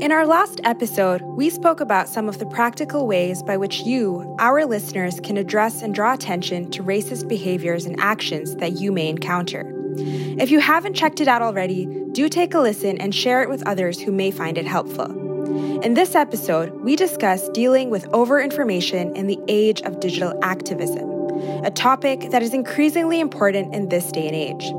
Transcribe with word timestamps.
In 0.00 0.12
our 0.12 0.24
last 0.24 0.60
episode, 0.62 1.22
we 1.22 1.50
spoke 1.50 1.80
about 1.80 2.08
some 2.08 2.28
of 2.28 2.38
the 2.38 2.46
practical 2.46 3.08
ways 3.08 3.42
by 3.42 3.56
which 3.56 3.80
you, 3.80 4.36
our 4.38 4.64
listeners, 4.64 5.18
can 5.18 5.36
address 5.36 5.82
and 5.82 5.92
draw 5.92 6.14
attention 6.14 6.70
to 6.70 6.84
racist 6.84 7.26
behaviors 7.26 7.84
and 7.84 7.98
actions 7.98 8.54
that 8.56 8.78
you 8.78 8.92
may 8.92 9.08
encounter. 9.08 9.64
If 9.96 10.52
you 10.52 10.60
haven't 10.60 10.94
checked 10.94 11.20
it 11.20 11.26
out 11.26 11.42
already, 11.42 11.86
do 12.12 12.28
take 12.28 12.54
a 12.54 12.60
listen 12.60 12.96
and 12.98 13.12
share 13.12 13.42
it 13.42 13.48
with 13.48 13.66
others 13.66 13.98
who 13.98 14.12
may 14.12 14.30
find 14.30 14.56
it 14.56 14.68
helpful. 14.68 15.10
In 15.80 15.94
this 15.94 16.14
episode, 16.14 16.70
we 16.80 16.94
discuss 16.94 17.48
dealing 17.48 17.90
with 17.90 18.08
overinformation 18.10 19.16
in 19.16 19.26
the 19.26 19.40
age 19.48 19.82
of 19.82 19.98
digital 19.98 20.38
activism, 20.44 21.10
a 21.64 21.72
topic 21.72 22.30
that 22.30 22.42
is 22.44 22.54
increasingly 22.54 23.18
important 23.18 23.74
in 23.74 23.88
this 23.88 24.12
day 24.12 24.28
and 24.28 24.36
age. 24.36 24.72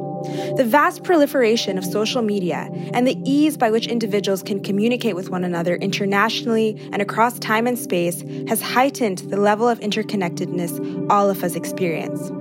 The 0.57 0.65
vast 0.65 1.03
proliferation 1.03 1.77
of 1.77 1.85
social 1.85 2.21
media 2.21 2.69
and 2.93 3.07
the 3.07 3.17
ease 3.23 3.57
by 3.57 3.71
which 3.71 3.87
individuals 3.87 4.43
can 4.43 4.61
communicate 4.61 5.15
with 5.15 5.29
one 5.29 5.43
another 5.43 5.75
internationally 5.75 6.77
and 6.91 7.01
across 7.01 7.39
time 7.39 7.67
and 7.67 7.77
space 7.77 8.21
has 8.47 8.61
heightened 8.61 9.19
the 9.29 9.37
level 9.37 9.67
of 9.67 9.79
interconnectedness 9.79 11.09
all 11.09 11.29
of 11.29 11.43
us 11.43 11.55
experience. 11.55 12.31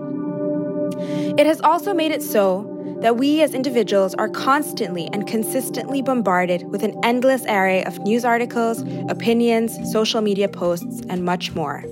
It 1.38 1.46
has 1.46 1.60
also 1.60 1.94
made 1.94 2.10
it 2.10 2.22
so 2.22 2.74
that 3.00 3.16
we 3.16 3.42
as 3.42 3.54
individuals 3.54 4.14
are 4.16 4.28
constantly 4.28 5.08
and 5.12 5.26
consistently 5.26 6.02
bombarded 6.02 6.64
with 6.64 6.82
an 6.82 6.98
endless 7.04 7.44
array 7.44 7.84
of 7.84 7.98
news 8.00 8.24
articles, 8.24 8.82
opinions, 9.08 9.78
social 9.92 10.20
media 10.20 10.48
posts, 10.48 11.00
and 11.08 11.24
much 11.24 11.52
more. 11.52 11.84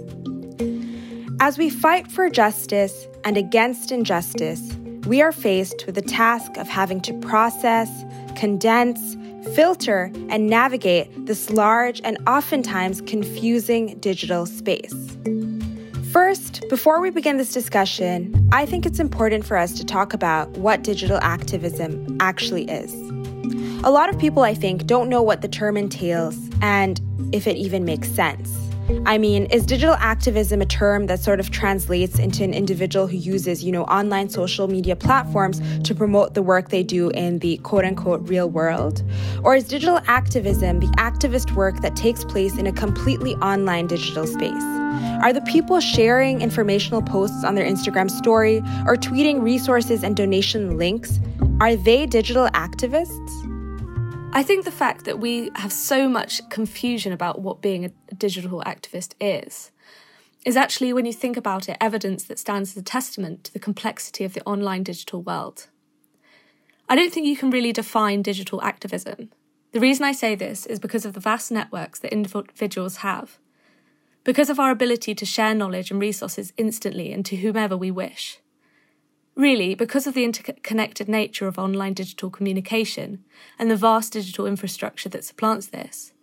As 1.38 1.58
we 1.58 1.70
fight 1.70 2.10
for 2.10 2.28
justice 2.28 3.06
and 3.24 3.36
against 3.36 3.92
injustice, 3.92 4.76
we 5.06 5.22
are 5.22 5.32
faced 5.32 5.86
with 5.86 5.94
the 5.94 6.02
task 6.02 6.56
of 6.56 6.68
having 6.68 7.00
to 7.02 7.14
process, 7.20 7.88
condense, 8.34 9.16
filter, 9.54 10.10
and 10.28 10.48
navigate 10.48 11.26
this 11.26 11.50
large 11.50 12.00
and 12.02 12.18
oftentimes 12.26 13.00
confusing 13.02 13.96
digital 14.00 14.46
space. 14.46 15.16
First, 16.10 16.64
before 16.68 17.00
we 17.00 17.10
begin 17.10 17.36
this 17.36 17.52
discussion, 17.52 18.48
I 18.52 18.66
think 18.66 18.84
it's 18.84 18.98
important 18.98 19.44
for 19.44 19.56
us 19.56 19.74
to 19.74 19.84
talk 19.84 20.12
about 20.12 20.48
what 20.58 20.82
digital 20.82 21.18
activism 21.18 22.16
actually 22.20 22.64
is. 22.64 22.92
A 23.84 23.90
lot 23.90 24.08
of 24.08 24.18
people, 24.18 24.42
I 24.42 24.54
think, 24.54 24.86
don't 24.86 25.08
know 25.08 25.22
what 25.22 25.42
the 25.42 25.48
term 25.48 25.76
entails 25.76 26.36
and 26.62 27.00
if 27.32 27.46
it 27.46 27.56
even 27.56 27.84
makes 27.84 28.08
sense. 28.10 28.65
I 29.04 29.18
mean, 29.18 29.46
is 29.46 29.66
digital 29.66 29.94
activism 29.94 30.62
a 30.62 30.66
term 30.66 31.06
that 31.06 31.20
sort 31.20 31.40
of 31.40 31.50
translates 31.50 32.18
into 32.18 32.44
an 32.44 32.54
individual 32.54 33.06
who 33.06 33.16
uses, 33.16 33.64
you 33.64 33.72
know, 33.72 33.84
online 33.84 34.28
social 34.28 34.68
media 34.68 34.94
platforms 34.94 35.60
to 35.82 35.94
promote 35.94 36.34
the 36.34 36.42
work 36.42 36.68
they 36.68 36.82
do 36.82 37.10
in 37.10 37.40
the 37.40 37.56
quote 37.58 37.84
unquote 37.84 38.28
real 38.28 38.48
world? 38.48 39.02
Or 39.42 39.56
is 39.56 39.64
digital 39.64 40.00
activism 40.06 40.80
the 40.80 40.86
activist 40.98 41.52
work 41.52 41.80
that 41.80 41.96
takes 41.96 42.24
place 42.24 42.58
in 42.58 42.66
a 42.66 42.72
completely 42.72 43.34
online 43.36 43.86
digital 43.86 44.26
space? 44.26 44.62
Are 45.22 45.32
the 45.32 45.42
people 45.42 45.80
sharing 45.80 46.40
informational 46.40 47.02
posts 47.02 47.44
on 47.44 47.54
their 47.54 47.66
Instagram 47.66 48.10
story 48.10 48.58
or 48.86 48.96
tweeting 48.96 49.42
resources 49.42 50.04
and 50.04 50.16
donation 50.16 50.78
links? 50.78 51.18
Are 51.60 51.74
they 51.74 52.06
digital 52.06 52.48
activists? 52.48 53.55
I 54.36 54.42
think 54.42 54.66
the 54.66 54.70
fact 54.70 55.06
that 55.06 55.18
we 55.18 55.50
have 55.54 55.72
so 55.72 56.10
much 56.10 56.46
confusion 56.50 57.10
about 57.10 57.40
what 57.40 57.62
being 57.62 57.86
a 57.86 58.14
digital 58.14 58.62
activist 58.66 59.14
is 59.18 59.70
is 60.44 60.58
actually, 60.58 60.92
when 60.92 61.06
you 61.06 61.12
think 61.14 61.38
about 61.38 61.70
it, 61.70 61.78
evidence 61.80 62.24
that 62.24 62.38
stands 62.38 62.72
as 62.72 62.76
a 62.76 62.82
testament 62.82 63.44
to 63.44 63.52
the 63.54 63.58
complexity 63.58 64.24
of 64.24 64.34
the 64.34 64.42
online 64.42 64.82
digital 64.82 65.22
world. 65.22 65.68
I 66.86 66.94
don't 66.94 67.14
think 67.14 67.26
you 67.26 67.34
can 67.38 67.50
really 67.50 67.72
define 67.72 68.20
digital 68.20 68.60
activism. 68.60 69.30
The 69.72 69.80
reason 69.80 70.04
I 70.04 70.12
say 70.12 70.34
this 70.34 70.66
is 70.66 70.78
because 70.80 71.06
of 71.06 71.14
the 71.14 71.20
vast 71.20 71.50
networks 71.50 72.00
that 72.00 72.12
individuals 72.12 72.96
have, 72.98 73.38
because 74.22 74.50
of 74.50 74.60
our 74.60 74.70
ability 74.70 75.14
to 75.14 75.24
share 75.24 75.54
knowledge 75.54 75.90
and 75.90 75.98
resources 75.98 76.52
instantly 76.58 77.10
and 77.10 77.24
to 77.24 77.36
whomever 77.36 77.74
we 77.74 77.90
wish. 77.90 78.38
Really, 79.36 79.74
because 79.74 80.06
of 80.06 80.14
the 80.14 80.24
interconnected 80.24 81.10
nature 81.10 81.46
of 81.46 81.58
online 81.58 81.92
digital 81.92 82.30
communication 82.30 83.22
and 83.58 83.70
the 83.70 83.76
vast 83.76 84.14
digital 84.14 84.46
infrastructure 84.46 85.10
that 85.10 85.24
supplants 85.24 85.66
this, 85.66 86.14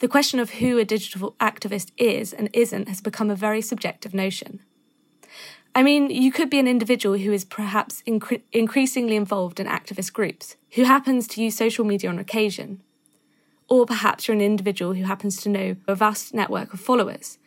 the 0.00 0.08
question 0.08 0.38
of 0.38 0.50
who 0.50 0.76
a 0.76 0.84
digital 0.84 1.34
activist 1.40 1.90
is 1.96 2.34
and 2.34 2.50
isn't 2.52 2.86
has 2.86 3.00
become 3.00 3.30
a 3.30 3.34
very 3.34 3.62
subjective 3.62 4.12
notion. 4.12 4.60
I 5.74 5.82
mean, 5.82 6.10
you 6.10 6.30
could 6.30 6.50
be 6.50 6.58
an 6.58 6.68
individual 6.68 7.16
who 7.16 7.32
is 7.32 7.46
perhaps 7.46 8.02
incre- 8.06 8.42
increasingly 8.52 9.16
involved 9.16 9.58
in 9.58 9.66
activist 9.66 10.12
groups, 10.12 10.56
who 10.72 10.84
happens 10.84 11.26
to 11.28 11.42
use 11.42 11.56
social 11.56 11.86
media 11.86 12.10
on 12.10 12.18
occasion. 12.18 12.82
Or 13.68 13.86
perhaps 13.86 14.28
you're 14.28 14.34
an 14.34 14.42
individual 14.42 14.92
who 14.94 15.04
happens 15.04 15.40
to 15.42 15.48
know 15.48 15.76
a 15.88 15.94
vast 15.94 16.34
network 16.34 16.74
of 16.74 16.80
followers, 16.80 17.38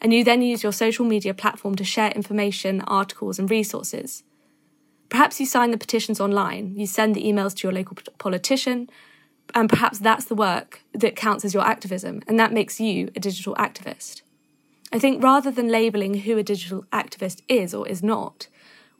and 0.00 0.12
you 0.14 0.22
then 0.22 0.40
use 0.42 0.62
your 0.62 0.72
social 0.72 1.04
media 1.04 1.34
platform 1.34 1.74
to 1.76 1.84
share 1.84 2.12
information, 2.12 2.80
articles, 2.82 3.40
and 3.40 3.50
resources 3.50 4.22
Perhaps 5.12 5.38
you 5.38 5.44
sign 5.44 5.72
the 5.72 5.76
petitions 5.76 6.22
online, 6.22 6.74
you 6.74 6.86
send 6.86 7.14
the 7.14 7.22
emails 7.22 7.54
to 7.54 7.68
your 7.68 7.74
local 7.74 7.98
politician, 8.16 8.88
and 9.54 9.68
perhaps 9.68 9.98
that's 9.98 10.24
the 10.24 10.34
work 10.34 10.80
that 10.94 11.16
counts 11.16 11.44
as 11.44 11.52
your 11.52 11.66
activism, 11.66 12.22
and 12.26 12.40
that 12.40 12.50
makes 12.50 12.80
you 12.80 13.10
a 13.14 13.20
digital 13.20 13.54
activist. 13.56 14.22
I 14.90 14.98
think 14.98 15.22
rather 15.22 15.50
than 15.50 15.68
labelling 15.68 16.20
who 16.20 16.38
a 16.38 16.42
digital 16.42 16.86
activist 16.94 17.42
is 17.46 17.74
or 17.74 17.86
is 17.86 18.02
not, 18.02 18.48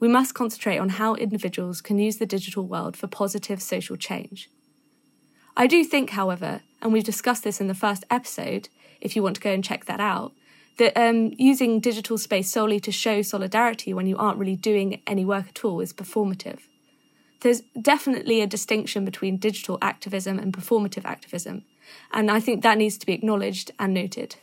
we 0.00 0.06
must 0.06 0.34
concentrate 0.34 0.77
on 0.77 0.91
how 0.91 1.15
individuals 1.15 1.81
can 1.81 1.99
use 1.99 2.19
the 2.19 2.27
digital 2.27 2.67
world 2.67 2.94
for 2.94 3.06
positive 3.06 3.62
social 3.62 3.97
change. 3.97 4.50
I 5.56 5.67
do 5.67 5.83
think, 5.83 6.11
however, 6.11 6.61
and 6.83 6.93
we've 6.93 7.05
discussed 7.05 7.43
this 7.43 7.59
in 7.59 7.69
the 7.69 7.75
first 7.75 8.05
episode, 8.11 8.69
if 9.00 9.17
you 9.17 9.23
want 9.23 9.37
to 9.37 9.41
go 9.41 9.50
and 9.50 9.65
check 9.65 9.87
that 9.87 9.99
out, 9.99 10.34
that 10.78 10.97
um, 10.97 11.33
using 11.38 11.81
digital 11.81 12.19
space 12.19 12.50
solely 12.50 12.81
to 12.81 12.93
show 12.93 13.22
solidarity 13.22 13.93
when 13.93 14.06
you 14.06 14.16
aren't 14.16 14.38
really 14.38 14.56
doing 14.56 15.00
any 15.06 15.25
work 15.25 15.49
at 15.49 15.65
all 15.65 15.81
is 15.81 15.93
performative. 15.93 16.60
There's 17.41 17.62
definitely 17.81 18.41
a 18.41 18.47
distinction 18.47 19.05
between 19.05 19.37
digital 19.37 19.78
activism 19.82 20.38
and 20.38 20.53
performative 20.53 21.05
activism, 21.05 21.65
and 22.12 22.31
I 22.31 22.41
think 22.41 22.62
that 22.62 22.78
needs 22.78 22.97
to 22.99 23.06
be 23.06 23.12
acknowledged 23.12 23.72
and 23.78 23.93
noted. 23.93 24.37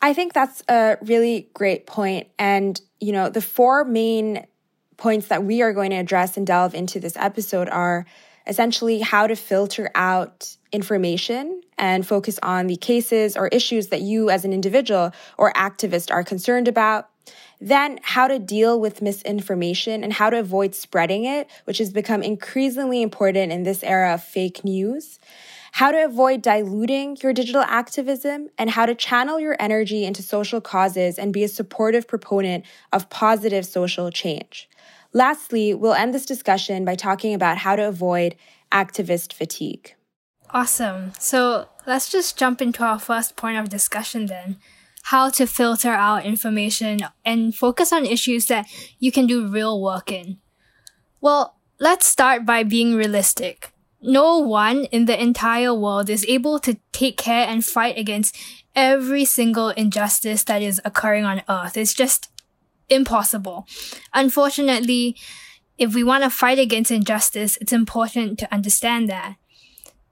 I 0.00 0.14
think 0.14 0.32
that's 0.32 0.62
a 0.68 0.98
really 1.00 1.48
great 1.54 1.86
point. 1.86 2.26
And, 2.36 2.80
you 3.00 3.12
know, 3.12 3.28
the 3.28 3.40
four 3.40 3.84
main 3.84 4.44
points 4.96 5.28
that 5.28 5.44
we 5.44 5.62
are 5.62 5.72
going 5.72 5.90
to 5.90 5.96
address 5.96 6.36
and 6.36 6.46
delve 6.46 6.74
into 6.74 6.98
this 6.98 7.16
episode 7.16 7.68
are 7.68 8.04
essentially 8.46 9.00
how 9.00 9.26
to 9.26 9.36
filter 9.36 9.90
out 9.94 10.56
information 10.72 11.62
and 11.78 12.06
focus 12.06 12.38
on 12.42 12.66
the 12.66 12.76
cases 12.76 13.36
or 13.36 13.48
issues 13.48 13.88
that 13.88 14.00
you 14.00 14.30
as 14.30 14.44
an 14.44 14.52
individual 14.52 15.12
or 15.38 15.52
activist 15.52 16.10
are 16.12 16.24
concerned 16.24 16.68
about. 16.68 17.08
Then, 17.60 18.00
how 18.02 18.26
to 18.26 18.40
deal 18.40 18.80
with 18.80 19.02
misinformation 19.02 20.02
and 20.02 20.12
how 20.12 20.30
to 20.30 20.38
avoid 20.40 20.74
spreading 20.74 21.24
it, 21.24 21.48
which 21.64 21.78
has 21.78 21.92
become 21.92 22.22
increasingly 22.22 23.02
important 23.02 23.52
in 23.52 23.62
this 23.62 23.84
era 23.84 24.14
of 24.14 24.24
fake 24.24 24.64
news. 24.64 25.20
How 25.70 25.92
to 25.92 26.04
avoid 26.04 26.42
diluting 26.42 27.16
your 27.22 27.32
digital 27.32 27.62
activism 27.62 28.50
and 28.58 28.68
how 28.68 28.84
to 28.84 28.94
channel 28.94 29.40
your 29.40 29.56
energy 29.58 30.04
into 30.04 30.22
social 30.22 30.60
causes 30.60 31.18
and 31.18 31.32
be 31.32 31.44
a 31.44 31.48
supportive 31.48 32.06
proponent 32.06 32.64
of 32.92 33.08
positive 33.08 33.64
social 33.64 34.10
change. 34.10 34.68
Lastly, 35.12 35.74
we'll 35.74 35.94
end 35.94 36.14
this 36.14 36.26
discussion 36.26 36.84
by 36.84 36.94
talking 36.94 37.34
about 37.34 37.58
how 37.58 37.76
to 37.76 37.86
avoid 37.86 38.36
activist 38.70 39.32
fatigue. 39.32 39.94
Awesome. 40.50 41.12
So 41.18 41.68
let's 41.86 42.10
just 42.10 42.38
jump 42.38 42.60
into 42.62 42.82
our 42.84 42.98
first 42.98 43.36
point 43.36 43.58
of 43.58 43.68
discussion 43.68 44.26
then. 44.26 44.56
How 45.04 45.30
to 45.30 45.46
filter 45.46 45.90
out 45.90 46.24
information 46.24 47.00
and 47.24 47.54
focus 47.54 47.92
on 47.92 48.06
issues 48.06 48.46
that 48.46 48.66
you 48.98 49.10
can 49.10 49.26
do 49.26 49.48
real 49.48 49.82
work 49.82 50.12
in. 50.12 50.38
Well, 51.20 51.56
let's 51.80 52.06
start 52.06 52.46
by 52.46 52.62
being 52.62 52.94
realistic. 52.94 53.72
No 54.00 54.38
one 54.38 54.84
in 54.86 55.06
the 55.06 55.20
entire 55.20 55.74
world 55.74 56.08
is 56.10 56.24
able 56.28 56.58
to 56.60 56.78
take 56.92 57.16
care 57.16 57.46
and 57.46 57.64
fight 57.64 57.96
against 57.98 58.36
every 58.74 59.24
single 59.24 59.68
injustice 59.70 60.44
that 60.44 60.62
is 60.62 60.80
occurring 60.84 61.24
on 61.24 61.42
earth. 61.48 61.76
It's 61.76 61.94
just 61.94 62.28
impossible. 62.92 63.66
Unfortunately, 64.14 65.16
if 65.78 65.94
we 65.94 66.04
want 66.04 66.22
to 66.24 66.30
fight 66.30 66.58
against 66.58 66.90
injustice, 66.90 67.56
it's 67.60 67.72
important 67.72 68.38
to 68.38 68.54
understand 68.54 69.08
that. 69.08 69.36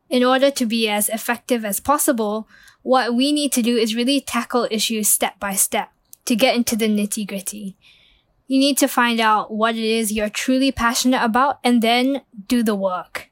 In 0.08 0.24
order 0.24 0.50
to 0.50 0.66
be 0.66 0.88
as 0.88 1.08
effective 1.08 1.64
as 1.64 1.78
possible, 1.78 2.48
what 2.82 3.14
we 3.14 3.30
need 3.30 3.52
to 3.52 3.62
do 3.62 3.76
is 3.76 3.94
really 3.94 4.20
tackle 4.20 4.66
issues 4.70 5.08
step 5.08 5.38
by 5.38 5.54
step 5.54 5.90
to 6.24 6.34
get 6.34 6.56
into 6.56 6.76
the 6.76 6.88
nitty 6.88 7.26
gritty. 7.26 7.76
You 8.46 8.58
need 8.58 8.78
to 8.78 8.88
find 8.88 9.20
out 9.20 9.52
what 9.52 9.76
it 9.76 9.84
is 9.84 10.10
you're 10.10 10.28
truly 10.28 10.72
passionate 10.72 11.22
about 11.22 11.60
and 11.62 11.82
then 11.82 12.22
do 12.48 12.64
the 12.64 12.74
work. 12.74 13.30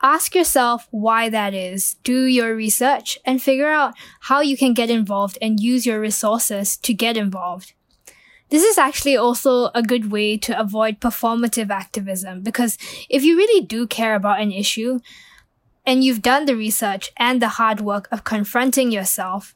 Ask 0.00 0.34
yourself 0.34 0.86
why 0.90 1.28
that 1.28 1.54
is, 1.54 1.96
do 2.04 2.24
your 2.24 2.54
research, 2.54 3.18
and 3.24 3.42
figure 3.42 3.68
out 3.68 3.94
how 4.20 4.40
you 4.40 4.56
can 4.56 4.72
get 4.72 4.90
involved 4.90 5.36
and 5.42 5.60
use 5.60 5.84
your 5.84 6.00
resources 6.00 6.76
to 6.78 6.94
get 6.94 7.16
involved. 7.16 7.72
This 8.50 8.62
is 8.62 8.78
actually 8.78 9.16
also 9.16 9.70
a 9.74 9.82
good 9.82 10.10
way 10.10 10.36
to 10.38 10.58
avoid 10.58 11.00
performative 11.00 11.70
activism 11.70 12.42
because 12.42 12.78
if 13.10 13.22
you 13.22 13.36
really 13.36 13.64
do 13.64 13.86
care 13.86 14.14
about 14.14 14.40
an 14.40 14.52
issue 14.52 15.00
and 15.84 16.02
you've 16.02 16.22
done 16.22 16.46
the 16.46 16.56
research 16.56 17.12
and 17.18 17.42
the 17.42 17.48
hard 17.48 17.80
work 17.80 18.08
of 18.10 18.24
confronting 18.24 18.90
yourself, 18.90 19.54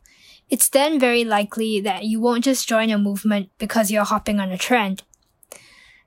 it's 0.50 0.68
then 0.68 1.00
very 1.00 1.24
likely 1.24 1.80
that 1.80 2.04
you 2.04 2.20
won't 2.20 2.44
just 2.44 2.68
join 2.68 2.90
a 2.90 2.98
movement 2.98 3.48
because 3.56 3.90
you're 3.90 4.04
hopping 4.04 4.38
on 4.38 4.50
a 4.50 4.58
trend. 4.58 5.02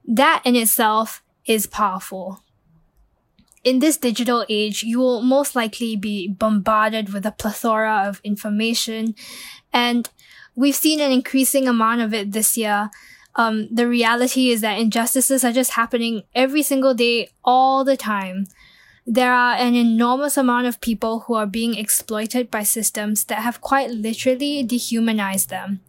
That 0.08 0.44
in 0.46 0.56
itself 0.56 1.24
is 1.46 1.66
powerful. 1.66 2.44
In 3.64 3.80
this 3.80 3.98
digital 3.98 4.46
age, 4.48 4.84
you 4.84 5.00
will 5.00 5.24
most 5.24 5.56
likely 5.56 5.96
be 5.96 6.28
bombarded 6.28 7.12
with 7.12 7.26
a 7.26 7.32
plethora 7.32 8.08
of 8.08 8.22
information, 8.24 9.16
and 9.74 10.08
we've 10.56 10.76
seen 10.76 11.00
an 11.00 11.12
increasing 11.12 11.68
amount 11.68 12.02
of 12.02 12.14
it 12.14 12.32
this 12.32 12.58
year. 12.58 12.90
Um, 13.36 13.68
the 13.70 13.88
reality 13.88 14.50
is 14.50 14.62
that 14.62 14.80
injustices 14.80 15.44
are 15.44 15.52
just 15.52 15.72
happening 15.72 16.24
every 16.34 16.64
single 16.64 16.94
day, 16.94 17.30
all 17.44 17.84
the 17.84 17.98
time. 17.98 18.48
There 19.06 19.34
are 19.34 19.56
an 19.56 19.76
enormous 19.76 20.38
amount 20.38 20.68
of 20.68 20.82
people 20.82 21.22
who 21.22 21.36
are 21.36 21.46
being 21.46 21.76
exploited 21.76 22.50
by 22.50 22.64
systems 22.64 23.26
that 23.26 23.40
have 23.40 23.62
quite 23.62 23.92
literally 23.92 24.64
dehumanized 24.64 25.50
them. 25.50 25.82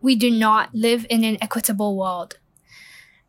We 0.00 0.16
do 0.16 0.30
not 0.30 0.74
live 0.74 1.06
in 1.10 1.24
an 1.24 1.36
equitable 1.42 1.96
world. 1.96 2.38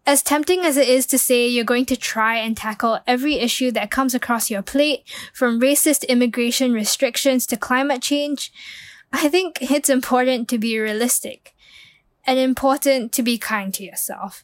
As 0.06 0.24
tempting 0.24 0.62
as 0.62 0.78
it 0.78 0.88
is 0.88 1.06
to 1.08 1.18
say 1.18 1.46
you're 1.46 1.66
going 1.66 1.86
to 1.88 1.98
try 1.98 2.38
and 2.38 2.56
tackle 2.56 3.00
every 3.06 3.36
issue 3.36 3.72
that 3.72 3.92
comes 3.92 4.16
across 4.16 4.50
your 4.50 4.62
plate, 4.62 5.04
from 5.34 5.60
racist 5.60 6.08
immigration 6.08 6.72
restrictions 6.72 7.46
to 7.48 7.58
climate 7.58 8.02
change, 8.02 8.54
I 9.12 9.30
think 9.30 9.59
it's 9.62 9.89
important 9.89 10.48
to 10.50 10.57
be 10.57 10.80
realistic 10.80 11.54
and 12.25 12.38
important 12.38 13.12
to 13.13 13.24
be 13.24 13.38
kind 13.38 13.74
to 13.74 13.83
yourself. 13.83 14.44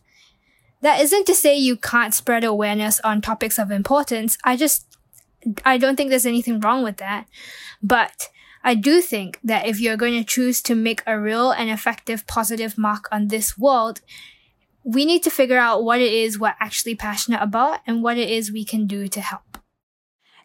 That 0.81 1.01
isn't 1.01 1.27
to 1.27 1.36
say 1.36 1.57
you 1.57 1.77
can't 1.77 2.13
spread 2.13 2.44
awareness 2.44 3.00
on 3.01 3.21
topics 3.21 3.57
of 3.57 3.71
importance. 3.71 4.38
I 4.44 4.57
just, 4.57 4.98
I 5.63 5.77
don't 5.77 5.95
think 5.95 6.10
there's 6.10 6.25
anything 6.25 6.60
wrong 6.60 6.83
with 6.83 6.98
that. 6.98 7.27
But 7.81 8.30
I 8.63 8.75
do 8.75 9.01
think 9.01 9.39
that 9.44 9.65
if 9.65 9.80
you're 9.80 9.98
going 9.98 10.18
to 10.18 10.24
choose 10.24 10.62
to 10.63 10.75
make 10.75 11.04
a 11.06 11.19
real 11.19 11.51
and 11.51 11.69
effective 11.69 12.25
positive 12.27 12.77
mark 12.77 13.07
on 13.12 13.27
this 13.27 13.57
world, 13.57 14.01
we 14.83 15.06
need 15.06 15.24
to 15.24 15.30
figure 15.30 15.57
out 15.57 15.83
what 15.83 16.01
it 16.01 16.12
is 16.12 16.39
we're 16.39 16.56
actually 16.60 16.95
passionate 16.95 17.42
about 17.42 17.80
and 17.88 18.04
what 18.04 18.18
it 18.18 18.30
is 18.30 18.51
we 18.51 18.65
can 18.65 18.88
do 18.88 19.07
to 19.07 19.21
help. 19.21 19.57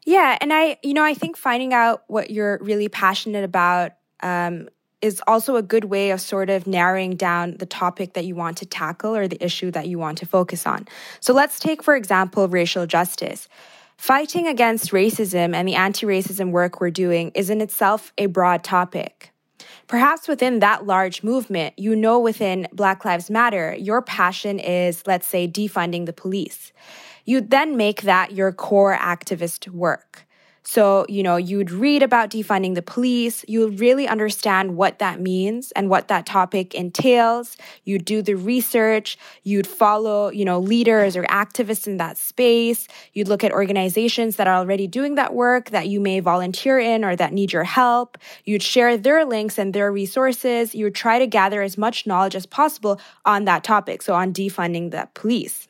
Yeah, 0.05 0.39
and 0.41 0.53
I, 0.53 0.79
you 0.83 0.95
know, 0.95 1.05
I 1.05 1.15
think 1.15 1.37
finding 1.37 1.75
out 1.75 2.05
what 2.07 2.31
you're 2.31 2.59
really 2.63 2.89
passionate 2.89 3.45
about 3.45 3.93
um, 4.23 4.69
is 5.01 5.23
also 5.27 5.57
a 5.57 5.63
good 5.63 5.85
way 5.85 6.11
of 6.11 6.21
sort 6.21 6.51
of 6.51 6.67
narrowing 6.67 7.17
down 7.17 7.57
the 7.59 7.67
topic 7.67 8.15
that 8.15 8.25
you 8.25 8.35
want 8.35 8.59
to 8.59 8.67
tackle 8.67 9.15
or 9.15 9.29
the 9.29 9.43
issue 9.43 9.71
that 9.71 9.87
you 9.87 9.99
want 9.99 10.19
to 10.19 10.27
focus 10.27 10.67
on. 10.67 10.87
So 11.21 11.33
let's 11.33 11.61
take, 11.61 11.83
for 11.83 11.95
example, 11.95 12.49
racial 12.49 12.87
justice. 12.87 13.49
Fighting 13.97 14.47
against 14.47 14.93
racism 14.93 15.55
and 15.55 15.67
the 15.67 15.75
anti 15.75 16.07
racism 16.07 16.51
work 16.51 16.81
we're 16.81 16.91
doing 16.91 17.33
is 17.35 17.51
in 17.51 17.61
itself 17.61 18.13
a 18.17 18.27
broad 18.27 18.63
topic. 18.63 19.33
Perhaps 19.89 20.29
within 20.29 20.61
that 20.61 20.87
large 20.87 21.23
movement, 21.23 21.77
you 21.79 21.97
know 21.97 22.19
within 22.19 22.69
Black 22.73 23.05
Lives 23.05 23.31
Matter, 23.31 23.75
your 23.75 24.03
passion 24.03 24.59
is, 24.59 25.03
let's 25.07 25.27
say, 25.27 25.49
defunding 25.49 26.07
the 26.07 26.13
police. 26.13 26.73
You 27.25 27.41
then 27.41 27.77
make 27.77 28.03
that 28.03 28.33
your 28.33 28.53
core 28.53 28.97
activist 28.97 29.69
work. 29.69 30.28
So, 30.71 31.07
you 31.09 31.23
know, 31.23 31.39
you'd 31.39 31.71
read 31.71 32.03
about 32.03 32.29
defunding 32.29 32.75
the 32.75 32.83
police, 32.83 33.43
you 33.49 33.61
would 33.61 33.81
really 33.81 34.07
understand 34.07 34.77
what 34.77 34.99
that 34.99 35.19
means 35.19 35.73
and 35.73 35.89
what 35.89 36.09
that 36.09 36.27
topic 36.27 36.75
entails. 36.75 37.57
You'd 37.85 38.05
do 38.05 38.21
the 38.21 38.35
research, 38.35 39.17
you'd 39.45 39.67
follow, 39.67 40.29
you 40.29 40.45
know, 40.45 40.61
leaders 40.61 41.17
or 41.17 41.23
activists 41.23 41.87
in 41.87 41.97
that 41.97 42.19
space. 42.19 42.87
You'd 43.15 43.29
look 43.29 43.43
at 43.43 43.51
organizations 43.51 44.37
that 44.37 44.47
are 44.47 44.57
already 44.57 44.87
doing 44.87 45.15
that 45.15 45.33
work 45.33 45.71
that 45.71 45.89
you 45.89 46.01
may 46.01 46.21
volunteer 46.21 46.79
in 46.79 47.03
or 47.03 47.17
that 47.17 47.33
need 47.33 47.51
your 47.51 47.65
help. 47.65 48.19
You'd 48.45 48.63
share 48.63 48.99
their 48.99 49.25
links 49.25 49.57
and 49.57 49.73
their 49.73 49.91
resources. 49.91 50.75
You 50.75 50.85
would 50.85 50.95
try 50.95 51.19
to 51.19 51.27
gather 51.27 51.63
as 51.63 51.79
much 51.79 52.07
knowledge 52.07 52.37
as 52.37 52.45
possible 52.45 53.01
on 53.25 53.47
that 53.47 53.65
topic, 53.65 54.03
so 54.03 54.13
on 54.13 54.35
defunding 54.35 54.91
the 54.91 55.09
police. 55.15 55.67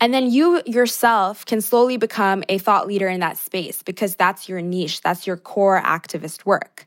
And 0.00 0.12
then 0.12 0.30
you 0.30 0.62
yourself 0.66 1.46
can 1.46 1.60
slowly 1.60 1.96
become 1.96 2.44
a 2.48 2.58
thought 2.58 2.86
leader 2.86 3.08
in 3.08 3.20
that 3.20 3.38
space 3.38 3.82
because 3.82 4.16
that's 4.16 4.48
your 4.48 4.60
niche, 4.60 5.00
that's 5.00 5.26
your 5.26 5.36
core 5.36 5.80
activist 5.82 6.44
work. 6.44 6.86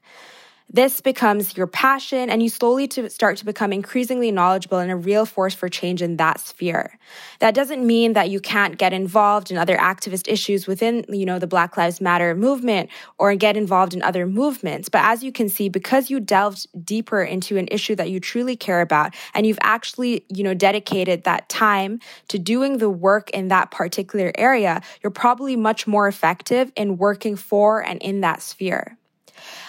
This 0.70 1.00
becomes 1.00 1.56
your 1.56 1.66
passion, 1.66 2.30
and 2.30 2.44
you 2.44 2.50
slowly 2.50 2.90
to 2.90 3.10
start 3.10 3.38
to 3.38 3.46
become 3.46 3.72
increasingly 3.72 4.34
knowledgeable 4.34 4.80
and 4.80 4.92
a 4.92 4.98
real 4.98 5.26
force 5.26 5.54
for 5.54 5.70
change 5.70 6.02
in 6.02 6.18
that 6.18 6.42
sphere. 6.42 7.00
That 7.40 7.56
doesn't 7.56 7.88
mean 7.88 8.12
that 8.14 8.30
you 8.30 8.42
can't 8.42 8.78
get 8.78 8.92
involved 8.92 9.50
in 9.50 9.58
other 9.58 9.78
activist 9.78 10.28
issues 10.28 10.68
within, 10.68 11.06
you 11.08 11.26
know, 11.26 11.40
the 11.40 11.48
Black 11.48 11.78
Lives 11.78 12.02
Matter 12.02 12.36
movement 12.36 12.90
or 13.18 13.34
get 13.36 13.56
involved 13.56 13.94
in 13.94 14.02
other 14.02 14.28
movements. 14.28 14.90
But 14.90 15.06
as 15.06 15.24
you 15.24 15.32
can 15.32 15.48
see, 15.48 15.70
because 15.70 16.10
you 16.10 16.20
delved 16.20 16.68
deeper 16.84 17.24
into 17.24 17.56
an 17.56 17.70
issue 17.72 17.96
that 17.96 18.10
you 18.10 18.20
truly 18.20 18.58
care 18.58 18.82
about, 18.82 19.16
and 19.34 19.48
you've 19.48 19.60
actually, 19.62 20.26
you 20.28 20.44
know, 20.44 20.54
dedicated 20.54 21.24
that 21.24 21.48
time 21.48 22.02
to 22.28 22.38
doing 22.38 22.80
the 22.80 22.90
work 22.90 23.30
in 23.30 23.48
that 23.48 23.72
particular 23.72 24.34
area, 24.36 24.82
you're 25.02 25.12
probably 25.12 25.56
much 25.56 25.88
more 25.88 26.10
effective 26.10 26.74
in 26.76 26.98
working 26.98 27.38
for 27.38 27.82
and 27.82 28.02
in 28.02 28.20
that 28.20 28.42
sphere. 28.42 28.97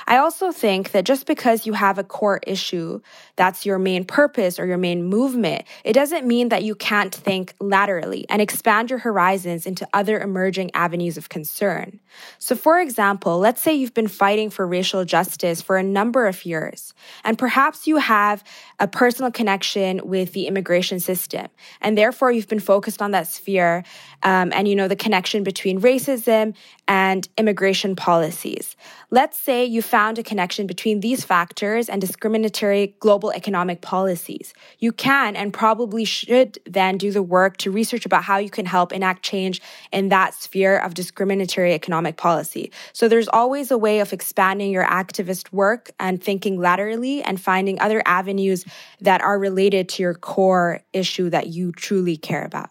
I 0.07 0.17
also 0.17 0.53
think 0.53 0.93
that 0.93 1.05
just 1.05 1.27
because 1.27 1.67
you 1.67 1.73
have 1.75 1.99
a 1.99 2.05
core 2.05 2.41
issue 2.47 3.01
that's 3.37 3.65
your 3.65 3.79
main 3.79 4.05
purpose 4.05 4.59
or 4.59 4.67
your 4.67 4.79
main 4.79 5.05
movement, 5.05 5.65
it 5.85 5.93
doesn't 5.93 6.27
mean 6.27 6.49
that 6.49 6.63
you 6.63 6.75
can't 6.75 7.15
think 7.15 7.55
laterally 7.61 8.27
and 8.29 8.43
expand 8.43 8.91
your 8.91 8.99
horizons 8.99 9.67
into 9.67 9.87
other 9.93 10.19
emerging 10.19 10.71
avenues 10.75 11.17
of 11.17 11.29
concern. 11.29 12.01
So, 12.39 12.57
for 12.57 12.81
example, 12.81 13.39
let's 13.39 13.63
say 13.63 13.75
you've 13.75 13.95
been 13.95 14.09
fighting 14.09 14.51
for 14.51 14.67
racial 14.67 15.05
justice 15.05 15.61
for 15.63 15.77
a 15.77 15.83
number 15.83 16.27
of 16.27 16.45
years, 16.45 16.95
and 17.25 17.39
perhaps 17.39 17.87
you 17.87 17.99
have 17.99 18.43
a 18.81 18.89
personal 18.89 19.31
connection 19.31 20.01
with 20.05 20.33
the 20.33 20.47
immigration 20.47 21.01
system, 21.01 21.49
and 21.81 21.97
therefore 21.97 22.33
you've 22.33 22.49
been 22.49 22.61
focused 22.61 23.03
on 23.03 23.13
that 23.13 23.27
sphere 23.27 23.85
um, 24.23 24.53
and 24.55 24.67
you 24.67 24.75
know 24.75 24.89
the 24.89 24.97
connection 24.97 25.45
between 25.45 25.81
racism 25.81 26.55
and 26.87 27.29
immigration 27.37 27.95
policies. 27.95 28.77
Let's 29.11 29.39
say 29.39 29.58
you 29.65 29.83
found 29.83 30.19
a 30.19 30.23
connection 30.23 30.67
between 30.67 31.01
these 31.01 31.25
factors 31.25 31.89
and 31.89 32.01
discriminatory 32.01 32.95
global 32.99 33.31
economic 33.33 33.81
policies. 33.81 34.53
You 34.79 34.93
can 34.93 35.37
and 35.37 35.53
probably 35.53 36.05
should 36.05 36.59
then 36.67 36.99
do 36.99 37.11
the 37.11 37.23
work 37.23 37.57
to 37.59 37.71
research 37.71 38.05
about 38.05 38.25
how 38.25 38.39
you 38.39 38.51
can 38.51 38.67
help 38.67 38.93
enact 38.93 39.23
change 39.23 39.61
in 39.93 40.09
that 40.09 40.35
sphere 40.35 40.79
of 40.79 40.95
discriminatory 40.95 41.75
economic 41.75 42.17
policy. 42.17 42.73
So 42.93 43.09
there's 43.09 43.29
always 43.29 43.71
a 43.71 43.79
way 43.79 44.01
of 44.01 44.13
expanding 44.13 44.71
your 44.71 44.85
activist 44.85 45.53
work 45.53 45.91
and 45.99 46.23
thinking 46.23 46.59
laterally 46.61 47.23
and 47.23 47.41
finding 47.41 47.81
other 47.81 48.03
avenues 48.07 48.65
that 49.01 49.21
are 49.21 49.39
related 49.39 49.89
to 49.91 50.03
your 50.03 50.15
core 50.15 50.83
issue 50.93 51.31
that 51.31 51.49
you 51.49 51.73
truly 51.73 52.17
care 52.17 52.45
about. 52.45 52.71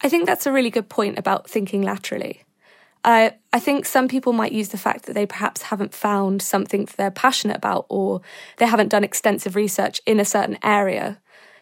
I 0.00 0.08
think 0.08 0.26
that's 0.26 0.46
a 0.46 0.52
really 0.52 0.70
good 0.70 0.88
point 0.88 1.18
about 1.18 1.50
thinking 1.50 1.82
laterally. 1.82 2.42
I 3.08 3.58
think 3.58 3.86
some 3.86 4.06
people 4.06 4.34
might 4.34 4.52
use 4.52 4.68
the 4.68 4.76
fact 4.76 5.06
that 5.06 5.14
they 5.14 5.24
perhaps 5.24 5.62
haven't 5.62 5.94
found 5.94 6.42
something 6.42 6.84
that 6.84 6.96
they're 6.96 7.10
passionate 7.10 7.56
about 7.56 7.86
or 7.88 8.20
they 8.58 8.66
haven't 8.66 8.88
done 8.88 9.02
extensive 9.02 9.56
research 9.56 10.00
in 10.04 10.20
a 10.20 10.24
certain 10.24 10.58
area 10.62 11.18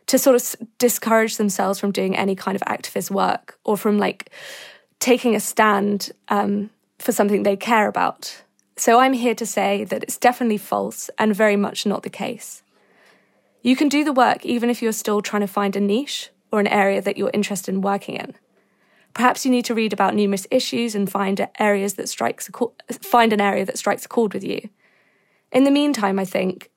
to 0.07 0.19
sort 0.19 0.37
of 0.37 0.57
discourage 0.79 1.37
themselves 1.37 1.79
from 1.79 1.93
doing 1.93 2.17
any 2.17 2.35
kind 2.35 2.57
of 2.57 2.63
activist 2.63 3.11
work 3.11 3.59
or 3.65 3.77
from 3.77 3.99
like 3.99 4.31
taking 4.99 5.37
a 5.37 5.41
stand 5.41 6.11
um, 6.29 6.71
for 6.99 7.13
something 7.13 7.45
they 7.45 7.57
care 7.57 7.87
about. 7.87 8.43
So 8.77 8.99
I'm 8.99 9.13
here 9.13 9.35
to 9.37 9.47
say 9.47 9.85
that 9.85 10.03
it's 10.03 10.19
definitely 10.19 10.59
false 10.59 11.11
and 11.17 11.35
very 11.35 11.57
much 11.57 11.87
not 11.87 12.03
the 12.03 12.11
case. 12.11 12.63
You 13.63 13.77
can 13.77 13.89
do 13.89 14.05
the 14.05 14.13
work 14.13 14.45
even 14.45 14.69
if 14.69 14.83
you're 14.83 14.93
still 14.93 15.23
trying 15.23 15.43
to 15.43 15.49
find 15.49 15.77
a 15.77 15.81
niche 15.81 16.31
or 16.51 16.61
an 16.61 16.67
area 16.67 17.01
that 17.01 17.17
you're 17.17 17.31
interested 17.33 17.73
in 17.73 17.81
working 17.81 18.17
in. 18.17 18.35
Perhaps 19.17 19.47
you 19.47 19.51
need 19.51 19.65
to 19.65 19.75
read 19.75 19.95
about 19.95 20.15
numerous 20.15 20.47
issues 20.51 20.95
and 20.95 21.11
find 21.11 21.49
areas 21.59 21.95
that 21.95 22.07
strikes 22.07 22.51
a, 22.51 22.93
find 22.93 23.33
an 23.33 23.41
area 23.41 23.65
that 23.65 23.79
strikes 23.79 24.05
a 24.05 24.09
chord 24.09 24.35
with 24.35 24.45
you. 24.45 24.69
In 25.51 25.65
the 25.65 25.71
meantime, 25.71 26.19
I 26.19 26.27
think 26.27 26.71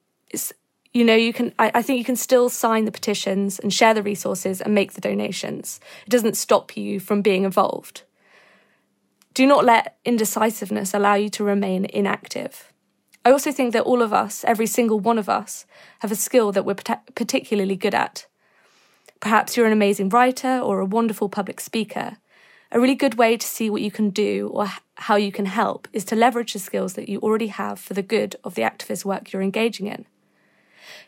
you 0.93 1.03
know 1.03 1.15
you 1.15 1.33
can 1.33 1.53
I, 1.59 1.69
I 1.75 1.81
think 1.81 1.97
you 1.97 2.05
can 2.05 2.15
still 2.15 2.47
sign 2.47 2.85
the 2.85 2.93
petitions 2.93 3.59
and 3.59 3.73
share 3.73 3.93
the 3.93 4.01
resources 4.01 4.61
and 4.61 4.73
make 4.73 4.93
the 4.93 5.01
donations. 5.01 5.81
It 6.05 6.11
doesn't 6.11 6.37
stop 6.37 6.77
you 6.77 7.01
from 7.01 7.21
being 7.21 7.43
involved. 7.43 8.03
Do 9.33 9.45
not 9.45 9.65
let 9.65 9.97
indecisiveness 10.05 10.93
allow 10.93 11.15
you 11.15 11.27
to 11.31 11.43
remain 11.43 11.87
inactive. 11.87 12.71
I 13.25 13.31
also 13.31 13.51
think 13.51 13.73
that 13.73 13.83
all 13.83 14.01
of 14.01 14.13
us, 14.13 14.45
every 14.45 14.65
single 14.65 15.01
one 15.01 15.17
of 15.17 15.27
us, 15.27 15.65
have 15.99 16.11
a 16.11 16.15
skill 16.15 16.53
that 16.53 16.63
we're 16.63 16.75
particularly 17.15 17.75
good 17.75 17.93
at. 17.93 18.27
Perhaps 19.19 19.57
you're 19.57 19.65
an 19.65 19.73
amazing 19.73 20.07
writer 20.07 20.59
or 20.59 20.79
a 20.79 20.85
wonderful 20.85 21.27
public 21.27 21.59
speaker, 21.59 22.15
a 22.71 22.79
really 22.79 22.95
good 22.95 23.15
way 23.15 23.35
to 23.35 23.47
see 23.47 23.69
what 23.69 23.81
you 23.81 23.91
can 23.91 24.09
do 24.09 24.49
or 24.53 24.67
how 24.95 25.15
you 25.15 25.31
can 25.31 25.45
help 25.45 25.87
is 25.91 26.05
to 26.05 26.15
leverage 26.15 26.53
the 26.53 26.59
skills 26.59 26.93
that 26.93 27.09
you 27.09 27.19
already 27.19 27.47
have 27.47 27.79
for 27.79 27.93
the 27.93 28.03
good 28.03 28.35
of 28.43 28.55
the 28.55 28.61
activist 28.61 29.05
work 29.05 29.31
you're 29.31 29.41
engaging 29.41 29.87
in. 29.87 30.05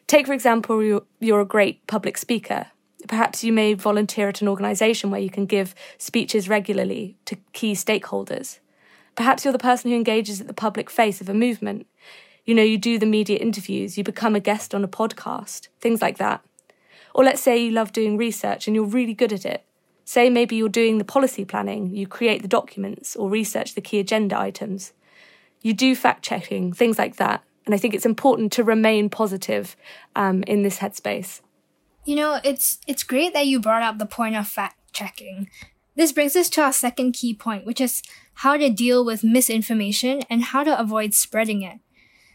Take, 0.08 0.26
for 0.26 0.34
example, 0.34 1.04
you're, 1.20 1.42
a 1.42 1.46
great 1.46 1.86
public 1.88 2.18
speaker. 2.18 2.68
Perhaps 3.08 3.44
you 3.44 3.54
may 3.54 3.74
volunteer 3.74 4.30
at 4.30 4.42
an 4.42 4.48
organisation 4.48 5.12
where 5.12 5.22
you 5.22 5.30
can 5.30 5.46
give 5.46 5.76
speeches 5.98 6.50
regularly 6.50 7.18
to 7.26 7.38
key 7.54 7.74
stakeholders. 7.74 8.60
Perhaps 9.16 9.44
you're 9.44 9.52
the 9.52 9.60
person 9.60 9.92
who 9.92 9.98
engages 9.98 10.42
at 10.42 10.48
the 10.48 10.54
public 10.54 10.90
face 10.90 11.22
of 11.22 11.30
a 11.30 11.34
movement. 11.34 11.88
You 12.46 12.56
know, 12.56 12.64
you 12.64 12.78
do 12.78 12.98
the 12.98 13.06
media 13.06 13.38
interviews, 13.38 13.98
you 13.98 14.04
become 14.04 14.36
a 14.36 14.40
guest 14.40 14.74
on 14.74 14.84
a 14.84 14.88
podcast, 14.88 15.68
things 15.80 16.02
like 16.02 16.18
that. 16.18 16.44
Or 17.14 17.24
let's 17.24 17.42
say 17.42 17.58
you 17.58 17.72
love 17.72 17.92
doing 17.92 18.18
research 18.18 18.68
and 18.68 18.76
you're 18.76 18.86
really 18.86 19.14
good 19.14 19.34
at 19.34 19.46
it. 19.46 19.66
Say 20.12 20.30
maybe 20.30 20.58
you're 20.58 20.68
doing 20.68 20.98
the 20.98 21.06
policy 21.06 21.46
planning, 21.46 21.96
you 21.96 22.06
create 22.06 22.42
the 22.42 22.48
documents 22.50 23.16
or 23.16 23.30
research 23.30 23.76
the 23.76 23.80
key 23.80 23.98
agenda 23.98 24.38
items. 24.38 24.92
You 25.62 25.74
do 25.74 25.96
fact 25.96 26.22
checking, 26.22 26.74
things 26.74 27.00
like 27.00 27.16
that. 27.16 27.46
And 27.66 27.74
I 27.74 27.78
think 27.78 27.94
it's 27.94 28.06
important 28.06 28.52
to 28.52 28.64
remain 28.66 29.10
positive 29.10 29.78
um, 30.18 30.44
in 30.44 30.64
this 30.64 30.80
headspace. 30.80 31.40
You 32.04 32.18
know, 32.18 32.42
it's 32.44 32.80
it's 32.88 33.04
great 33.04 33.32
that 33.32 33.48
you 33.48 33.62
brought 33.62 33.84
up 33.84 34.00
the 34.00 34.06
point 34.06 34.36
of 34.36 34.50
fact 34.50 34.76
checking. 34.92 35.50
This 35.96 36.12
brings 36.12 36.36
us 36.36 36.50
to 36.50 36.62
our 36.62 36.74
second 36.74 37.14
key 37.14 37.34
point, 37.34 37.66
which 37.66 37.80
is 37.80 38.04
how 38.44 38.58
to 38.58 38.70
deal 38.70 39.06
with 39.06 39.24
misinformation 39.24 40.24
and 40.30 40.44
how 40.44 40.66
to 40.66 40.78
avoid 40.78 41.14
spreading 41.14 41.62
it. 41.62 41.80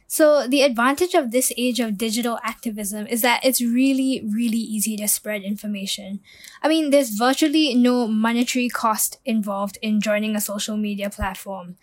So 0.08 0.46
the 0.46 0.62
advantage 0.62 1.14
of 1.14 1.30
this 1.30 1.52
age 1.56 1.80
of 1.80 1.98
digital 1.98 2.38
activism 2.44 3.06
is 3.08 3.22
that 3.22 3.44
it's 3.44 3.60
really, 3.60 4.22
really 4.24 4.58
easy 4.58 4.96
to 4.98 5.08
spread 5.08 5.42
information. 5.42 6.20
I 6.62 6.68
mean, 6.68 6.90
there's 6.90 7.10
virtually 7.10 7.74
no 7.74 8.06
monetary 8.06 8.68
cost 8.68 9.18
involved 9.24 9.78
in 9.82 10.00
joining 10.00 10.36
a 10.36 10.40
social 10.40 10.76
media 10.76 11.10
platform. 11.10 11.76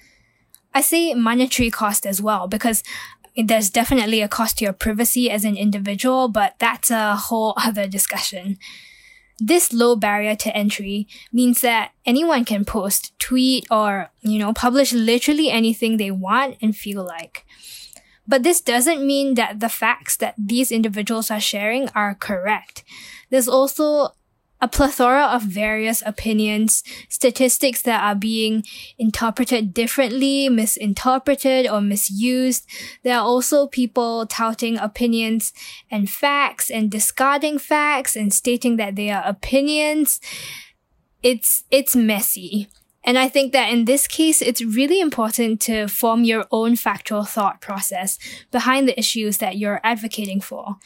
I 0.73 0.81
say 0.81 1.13
monetary 1.13 1.69
cost 1.69 2.05
as 2.05 2.21
well 2.21 2.47
because 2.47 2.81
there's 3.35 3.69
definitely 3.69 4.21
a 4.21 4.27
cost 4.27 4.57
to 4.59 4.65
your 4.65 4.73
privacy 4.73 5.29
as 5.29 5.43
an 5.43 5.57
individual, 5.57 6.27
but 6.27 6.55
that's 6.59 6.91
a 6.91 7.15
whole 7.15 7.53
other 7.57 7.87
discussion. 7.87 8.57
This 9.39 9.73
low 9.73 9.95
barrier 9.95 10.35
to 10.37 10.55
entry 10.55 11.07
means 11.31 11.61
that 11.61 11.91
anyone 12.05 12.45
can 12.45 12.63
post, 12.63 13.17
tweet, 13.19 13.65
or, 13.69 14.11
you 14.21 14.39
know, 14.39 14.53
publish 14.53 14.93
literally 14.93 15.49
anything 15.49 15.97
they 15.97 16.11
want 16.11 16.57
and 16.61 16.75
feel 16.75 17.03
like. 17.03 17.45
But 18.27 18.43
this 18.43 18.61
doesn't 18.61 19.05
mean 19.05 19.35
that 19.35 19.59
the 19.59 19.69
facts 19.69 20.15
that 20.17 20.35
these 20.37 20.71
individuals 20.71 21.29
are 21.29 21.41
sharing 21.41 21.89
are 21.89 22.15
correct. 22.15 22.83
There's 23.29 23.47
also 23.47 24.13
a 24.63 24.67
plethora 24.69 25.25
of 25.25 25.41
various 25.41 26.01
opinions, 26.05 26.85
statistics 27.09 27.81
that 27.81 28.01
are 28.01 28.15
being 28.15 28.63
interpreted 28.97 29.73
differently, 29.73 30.47
misinterpreted, 30.47 31.69
or 31.69 31.81
misused. 31.81 32.65
There 33.03 33.17
are 33.17 33.25
also 33.25 33.67
people 33.67 34.25
touting 34.25 34.77
opinions 34.77 35.51
and 35.91 36.09
facts 36.09 36.71
and 36.71 36.89
discarding 36.89 37.59
facts 37.59 38.15
and 38.15 38.33
stating 38.33 38.77
that 38.77 38.95
they 38.95 39.09
are 39.09 39.23
opinions. 39.25 40.21
It's, 41.21 41.65
it's 41.69 41.93
messy. 41.93 42.69
And 43.03 43.17
I 43.17 43.27
think 43.27 43.51
that 43.51 43.69
in 43.69 43.85
this 43.85 44.07
case, 44.07 44.41
it's 44.41 44.63
really 44.63 44.99
important 44.99 45.59
to 45.61 45.87
form 45.87 46.23
your 46.23 46.45
own 46.51 46.75
factual 46.75 47.23
thought 47.23 47.59
process 47.61 48.17
behind 48.51 48.87
the 48.87 48.97
issues 48.97 49.39
that 49.39 49.57
you're 49.57 49.81
advocating 49.83 50.39
for. 50.39 50.77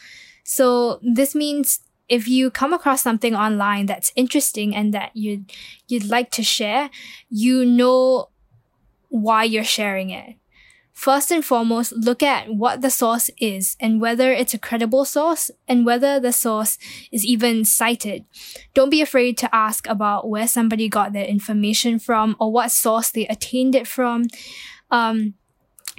So 0.43 0.99
this 1.03 1.35
means 1.35 1.81
if 2.09 2.27
you 2.27 2.49
come 2.49 2.73
across 2.73 3.01
something 3.01 3.35
online 3.35 3.85
that's 3.85 4.11
interesting 4.15 4.75
and 4.75 4.93
that 4.93 5.11
you'd, 5.13 5.51
you'd 5.87 6.05
like 6.05 6.31
to 6.31 6.43
share, 6.43 6.89
you 7.29 7.65
know 7.65 8.29
why 9.09 9.43
you're 9.43 9.63
sharing 9.63 10.09
it. 10.09 10.35
First 10.97 11.29
and 11.29 11.45
foremost, 11.45 11.91
look 11.91 12.23
at 12.23 12.51
what 12.51 12.81
the 12.81 12.89
source 12.89 13.29
is 13.37 13.77
and 13.79 14.01
whether 14.01 14.31
it's 14.33 14.55
a 14.55 14.57
credible 14.57 15.05
source 15.05 15.51
and 15.67 15.85
whether 15.85 16.19
the 16.19 16.33
source 16.33 16.79
is 17.11 17.23
even 17.23 17.65
cited. 17.65 18.25
Don't 18.73 18.89
be 18.89 18.99
afraid 18.99 19.37
to 19.37 19.55
ask 19.55 19.87
about 19.87 20.27
where 20.27 20.47
somebody 20.47 20.89
got 20.89 21.13
their 21.13 21.23
information 21.23 21.99
from 21.99 22.35
or 22.39 22.51
what 22.51 22.71
source 22.71 23.11
they 23.11 23.27
attained 23.27 23.75
it 23.75 23.85
from. 23.85 24.25
Um, 24.89 25.35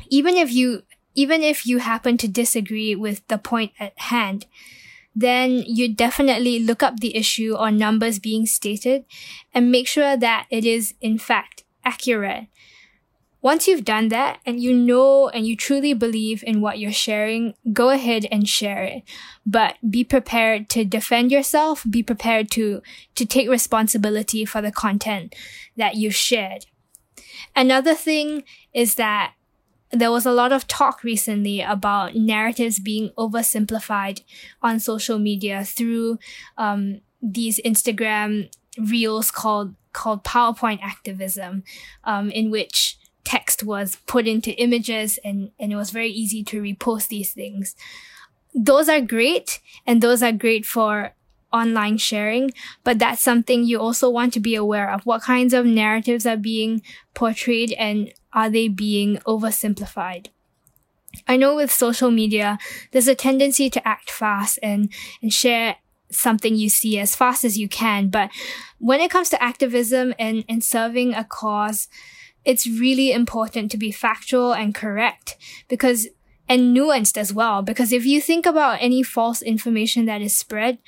even 0.08 0.36
if 0.36 0.50
you, 0.50 0.82
even 1.14 1.44
if 1.44 1.64
you 1.64 1.78
happen 1.78 2.16
to 2.16 2.26
disagree 2.26 2.96
with 2.96 3.24
the 3.28 3.38
point 3.38 3.70
at 3.78 3.96
hand, 4.00 4.46
then 5.14 5.62
you 5.64 5.94
definitely 5.94 6.58
look 6.58 6.82
up 6.82 6.98
the 6.98 7.14
issue 7.14 7.54
or 7.56 7.70
numbers 7.70 8.18
being 8.18 8.46
stated 8.46 9.04
and 9.54 9.70
make 9.70 9.86
sure 9.86 10.16
that 10.16 10.48
it 10.50 10.64
is 10.64 10.94
in 11.00 11.18
fact 11.18 11.62
accurate 11.84 12.48
once 13.40 13.68
you've 13.68 13.84
done 13.84 14.08
that 14.08 14.40
and 14.44 14.60
you 14.60 14.74
know 14.74 15.28
and 15.28 15.46
you 15.46 15.56
truly 15.56 15.94
believe 15.94 16.42
in 16.44 16.60
what 16.60 16.78
you're 16.78 16.90
sharing, 16.90 17.54
go 17.72 17.90
ahead 17.90 18.26
and 18.32 18.48
share 18.48 18.82
it. 18.82 19.02
But 19.46 19.76
be 19.88 20.02
prepared 20.02 20.68
to 20.70 20.84
defend 20.84 21.30
yourself, 21.30 21.84
be 21.88 22.02
prepared 22.02 22.50
to, 22.52 22.82
to 23.14 23.26
take 23.26 23.48
responsibility 23.48 24.44
for 24.44 24.60
the 24.60 24.72
content 24.72 25.36
that 25.76 25.94
you've 25.94 26.16
shared. 26.16 26.66
Another 27.54 27.94
thing 27.94 28.42
is 28.74 28.96
that 28.96 29.34
there 29.90 30.10
was 30.10 30.26
a 30.26 30.32
lot 30.32 30.52
of 30.52 30.66
talk 30.66 31.02
recently 31.02 31.60
about 31.60 32.14
narratives 32.14 32.78
being 32.78 33.10
oversimplified 33.16 34.22
on 34.60 34.80
social 34.80 35.18
media 35.18 35.64
through 35.64 36.18
um, 36.58 37.00
these 37.22 37.60
Instagram 37.64 38.50
reels 38.76 39.30
called 39.30 39.74
called 39.92 40.22
PowerPoint 40.22 40.80
activism, 40.82 41.64
um, 42.04 42.30
in 42.30 42.50
which 42.50 42.97
text 43.28 43.62
was 43.62 43.98
put 44.06 44.26
into 44.26 44.52
images 44.52 45.18
and, 45.22 45.50
and 45.60 45.70
it 45.70 45.76
was 45.76 45.90
very 45.90 46.08
easy 46.08 46.42
to 46.42 46.62
repost 46.62 47.08
these 47.08 47.34
things. 47.34 47.76
Those 48.54 48.88
are 48.88 49.02
great 49.02 49.60
and 49.86 50.00
those 50.00 50.22
are 50.22 50.32
great 50.32 50.64
for 50.64 51.12
online 51.52 51.98
sharing, 51.98 52.52
but 52.84 52.98
that's 52.98 53.22
something 53.22 53.64
you 53.64 53.78
also 53.78 54.08
want 54.08 54.32
to 54.32 54.40
be 54.40 54.54
aware 54.54 54.90
of. 54.90 55.04
What 55.04 55.20
kinds 55.20 55.52
of 55.52 55.66
narratives 55.66 56.24
are 56.24 56.38
being 56.38 56.80
portrayed 57.12 57.72
and 57.72 58.10
are 58.32 58.48
they 58.48 58.66
being 58.66 59.18
oversimplified? 59.26 60.28
I 61.26 61.36
know 61.36 61.54
with 61.54 61.70
social 61.70 62.10
media, 62.10 62.56
there's 62.92 63.08
a 63.08 63.14
tendency 63.14 63.68
to 63.68 63.86
act 63.86 64.10
fast 64.10 64.58
and, 64.62 64.90
and 65.20 65.32
share 65.32 65.76
something 66.10 66.54
you 66.54 66.70
see 66.70 66.98
as 66.98 67.14
fast 67.14 67.44
as 67.44 67.58
you 67.58 67.68
can. 67.68 68.08
But 68.08 68.30
when 68.78 69.00
it 69.00 69.10
comes 69.10 69.28
to 69.30 69.42
activism 69.42 70.14
and, 70.18 70.46
and 70.48 70.64
serving 70.64 71.12
a 71.12 71.24
cause, 71.24 71.88
it's 72.44 72.66
really 72.66 73.12
important 73.12 73.70
to 73.70 73.76
be 73.76 73.92
factual 73.92 74.52
and 74.52 74.74
correct 74.74 75.36
because 75.68 76.08
and 76.48 76.74
nuanced 76.74 77.18
as 77.18 77.32
well 77.32 77.60
because 77.62 77.92
if 77.92 78.06
you 78.06 78.20
think 78.20 78.46
about 78.46 78.78
any 78.80 79.02
false 79.02 79.42
information 79.42 80.06
that 80.06 80.22
is 80.22 80.36
spread 80.36 80.78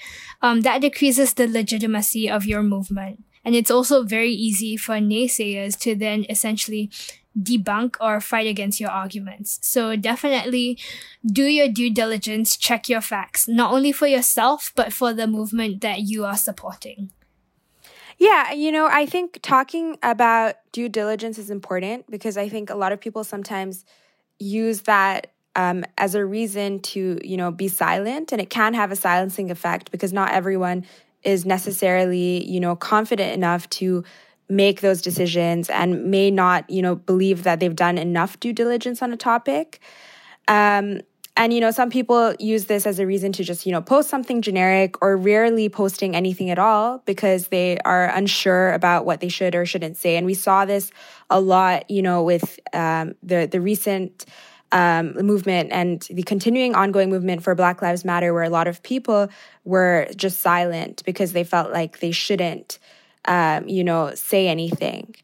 um, 0.41 0.63
that 0.63 0.81
decreases 0.81 1.35
the 1.35 1.47
legitimacy 1.47 2.31
of 2.31 2.47
your 2.47 2.63
movement 2.63 3.23
and 3.45 3.55
it's 3.55 3.71
also 3.71 4.03
very 4.03 4.33
easy 4.33 4.77
for 4.77 4.95
naysayers 4.95 5.79
to 5.79 5.95
then 5.95 6.25
essentially 6.29 6.91
debunk 7.39 7.97
or 8.01 8.21
fight 8.21 8.47
against 8.47 8.81
your 8.81 8.91
arguments. 8.91 9.59
So 9.63 9.97
definitely 9.97 10.79
do 11.25 11.45
your 11.45 11.69
due 11.69 11.91
diligence, 11.91 12.57
check 12.57 12.89
your 12.89 13.01
facts, 13.01 13.47
not 13.49 13.73
only 13.73 13.93
for 13.93 14.07
yourself, 14.07 14.73
but 14.75 14.93
for 14.93 15.13
the 15.13 15.27
movement 15.27 15.81
that 15.81 16.01
you 16.01 16.25
are 16.25 16.37
supporting. 16.37 17.11
Yeah, 18.21 18.53
you 18.53 18.73
know, 18.73 18.87
I 18.87 19.07
think 19.07 19.41
talking 19.43 19.99
about 20.03 20.57
due 20.73 20.91
diligence 20.91 21.39
is 21.39 21.51
important 21.51 22.11
because 22.11 22.37
I 22.37 22.51
think 22.51 22.71
a 22.71 22.77
lot 22.77 22.93
of 22.93 23.01
people 23.01 23.25
sometimes 23.25 23.87
use 24.41 24.83
that 24.83 25.29
um, 25.57 25.85
as 25.99 26.17
a 26.17 26.25
reason 26.25 26.81
to, 26.81 27.21
you 27.25 27.37
know, 27.37 27.53
be 27.53 27.69
silent, 27.69 28.33
and 28.33 28.41
it 28.41 28.51
can 28.51 28.75
have 28.75 28.93
a 28.93 28.97
silencing 28.97 29.53
effect 29.53 29.93
because 29.93 30.15
not 30.15 30.33
everyone 30.33 30.87
is 31.25 31.47
necessarily, 31.47 32.45
you 32.51 32.61
know, 32.61 32.77
confident 32.77 33.35
enough 33.35 33.69
to 33.71 34.05
make 34.49 34.81
those 34.81 35.03
decisions 35.03 35.71
and 35.71 36.07
may 36.07 36.33
not, 36.33 36.69
you 36.71 36.83
know, 36.83 36.97
believe 36.97 37.45
that 37.45 37.61
they've 37.61 37.77
done 37.77 37.99
enough 37.99 38.41
due 38.41 38.55
diligence 38.55 39.03
on 39.03 39.13
a 39.13 39.19
topic. 39.19 39.81
Um, 40.49 41.01
and, 41.41 41.55
you 41.55 41.61
know, 41.61 41.71
some 41.71 41.89
people 41.89 42.35
use 42.39 42.67
this 42.67 42.87
as 42.87 42.99
a 42.99 43.07
reason 43.07 43.33
to 43.33 43.43
just, 43.43 43.65
you 43.65 43.73
know, 43.73 43.81
post 43.81 44.11
something 44.11 44.43
generic 44.43 45.01
or 45.01 45.17
rarely 45.17 45.71
posting 45.71 46.15
anything 46.15 46.51
at 46.51 46.59
all 46.59 46.99
because 47.07 47.49
they 47.49 47.79
are 47.79 48.11
unsure 48.11 48.75
about 48.75 49.07
what 49.07 49.21
they 49.21 49.31
should 49.31 49.55
or 49.55 49.65
shouldn't 49.65 49.97
say. 49.97 50.17
And 50.19 50.27
we 50.27 50.35
saw 50.35 50.67
this 50.67 50.91
a 51.31 51.41
lot, 51.41 51.91
you 51.91 52.03
know, 52.03 52.23
with 52.23 52.61
um, 52.75 53.15
the, 53.23 53.49
the 53.51 53.59
recent 53.59 54.27
um, 54.71 55.15
movement 55.15 55.73
and 55.73 56.07
the 56.11 56.25
continuing 56.25 56.75
ongoing 56.75 57.09
movement 57.09 57.43
for 57.43 57.55
Black 57.55 57.81
Lives 57.81 58.05
Matter, 58.05 58.35
where 58.35 58.43
a 58.43 58.51
lot 58.51 58.69
of 58.69 58.83
people 58.83 59.31
were 59.65 60.09
just 60.17 60.43
silent 60.43 61.03
because 61.07 61.33
they 61.33 61.45
felt 61.45 61.73
like 61.73 62.01
they 62.01 62.11
shouldn't, 62.11 62.79
um, 63.25 63.67
you 63.67 63.83
know, 63.83 64.15
say 64.15 64.47
anything. 64.47 65.15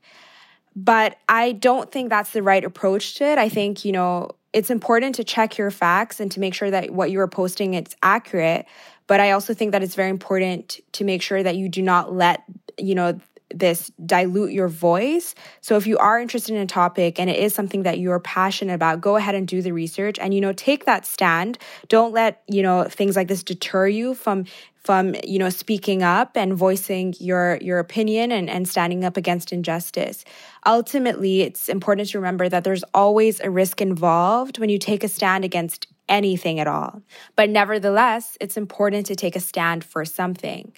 But 0.74 1.18
I 1.28 1.52
don't 1.52 1.92
think 1.92 2.08
that's 2.08 2.30
the 2.30 2.42
right 2.42 2.64
approach 2.64 3.16
to 3.16 3.24
it. 3.24 3.36
I 3.36 3.50
think, 3.50 3.84
you 3.84 3.92
know, 3.92 4.30
it's 4.56 4.70
important 4.70 5.14
to 5.16 5.22
check 5.22 5.58
your 5.58 5.70
facts 5.70 6.18
and 6.18 6.32
to 6.32 6.40
make 6.40 6.54
sure 6.54 6.70
that 6.70 6.90
what 6.90 7.10
you 7.10 7.20
are 7.20 7.28
posting 7.28 7.74
it's 7.74 7.94
accurate. 8.02 8.64
But 9.06 9.20
i 9.20 9.30
also 9.32 9.52
think 9.52 9.72
that 9.72 9.82
it's 9.82 9.94
very 9.94 10.10
important 10.10 10.80
to 10.92 11.04
make 11.04 11.20
sure 11.20 11.42
that 11.42 11.56
you 11.56 11.68
do 11.68 11.82
not 11.82 12.14
let 12.14 12.42
you 12.78 12.94
know 12.94 13.20
this 13.54 13.92
dilute 14.04 14.52
your 14.52 14.66
voice. 14.66 15.34
So 15.60 15.76
if 15.76 15.86
you 15.86 15.98
are 15.98 16.18
interested 16.18 16.54
in 16.54 16.60
a 16.60 16.66
topic 16.66 17.20
and 17.20 17.30
it 17.30 17.38
is 17.38 17.54
something 17.54 17.84
that 17.84 18.00
you're 18.00 18.18
passionate 18.18 18.74
about 18.74 19.00
go 19.00 19.16
ahead 19.16 19.34
and 19.34 19.46
do 19.46 19.60
the 19.62 19.72
research. 19.72 20.18
And 20.18 20.32
you 20.32 20.40
know 20.40 20.52
take 20.52 20.86
that 20.86 21.04
stand. 21.04 21.58
Don't 21.88 22.12
let 22.12 22.42
you 22.48 22.62
know 22.62 22.84
things 22.84 23.14
like 23.14 23.28
this 23.28 23.42
deter 23.42 23.86
you 23.86 24.14
from 24.14 24.46
from 24.86 25.16
you 25.24 25.38
know 25.38 25.50
speaking 25.50 26.04
up 26.04 26.36
and 26.36 26.54
voicing 26.54 27.12
your 27.18 27.58
your 27.60 27.80
opinion 27.80 28.30
and, 28.30 28.48
and 28.48 28.68
standing 28.68 29.04
up 29.04 29.16
against 29.16 29.52
injustice. 29.52 30.24
Ultimately 30.64 31.42
it's 31.42 31.68
important 31.68 32.08
to 32.10 32.18
remember 32.18 32.48
that 32.48 32.62
there's 32.62 32.84
always 32.94 33.40
a 33.40 33.50
risk 33.50 33.82
involved 33.82 34.58
when 34.60 34.70
you 34.70 34.78
take 34.78 35.02
a 35.02 35.08
stand 35.08 35.44
against 35.44 35.88
anything 36.08 36.60
at 36.60 36.68
all. 36.68 37.02
But 37.34 37.50
nevertheless 37.50 38.38
it's 38.40 38.56
important 38.56 39.06
to 39.06 39.16
take 39.16 39.34
a 39.34 39.40
stand 39.40 39.82
for 39.82 40.04
something. 40.04 40.72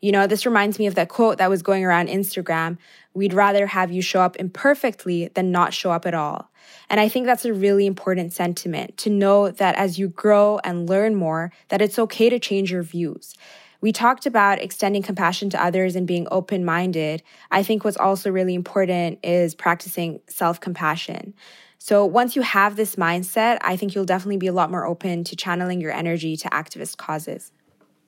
You 0.00 0.10
know 0.10 0.26
this 0.26 0.44
reminds 0.44 0.80
me 0.80 0.86
of 0.86 0.96
that 0.96 1.08
quote 1.08 1.38
that 1.38 1.48
was 1.48 1.62
going 1.62 1.84
around 1.84 2.08
instagram 2.08 2.76
we'd 3.14 3.32
rather 3.32 3.66
have 3.68 3.90
you 3.90 4.02
show 4.02 4.20
up 4.20 4.36
imperfectly 4.36 5.28
than 5.28 5.50
not 5.50 5.72
show 5.72 5.92
up 5.92 6.04
at 6.04 6.12
all 6.12 6.50
and 6.88 7.00
I 7.00 7.08
think 7.08 7.26
that's 7.26 7.44
a 7.44 7.52
really 7.52 7.86
important 7.86 8.32
sentiment 8.32 8.96
to 8.98 9.10
know 9.10 9.50
that 9.50 9.74
as 9.76 9.98
you 9.98 10.08
grow 10.08 10.58
and 10.64 10.88
learn 10.88 11.14
more, 11.14 11.52
that 11.68 11.82
it's 11.82 11.98
okay 11.98 12.30
to 12.30 12.38
change 12.38 12.70
your 12.72 12.82
views. 12.82 13.34
We 13.80 13.92
talked 13.92 14.24
about 14.24 14.62
extending 14.62 15.02
compassion 15.02 15.50
to 15.50 15.62
others 15.62 15.94
and 15.94 16.06
being 16.06 16.26
open 16.30 16.64
minded. 16.64 17.22
I 17.50 17.62
think 17.62 17.84
what's 17.84 17.98
also 17.98 18.30
really 18.30 18.54
important 18.54 19.18
is 19.22 19.54
practicing 19.54 20.20
self 20.26 20.58
compassion. 20.58 21.34
So 21.76 22.06
once 22.06 22.34
you 22.34 22.40
have 22.40 22.76
this 22.76 22.96
mindset, 22.96 23.58
I 23.60 23.76
think 23.76 23.94
you'll 23.94 24.06
definitely 24.06 24.38
be 24.38 24.46
a 24.46 24.54
lot 24.54 24.70
more 24.70 24.86
open 24.86 25.22
to 25.24 25.36
channeling 25.36 25.82
your 25.82 25.92
energy 25.92 26.34
to 26.38 26.48
activist 26.48 26.96
causes. 26.96 27.52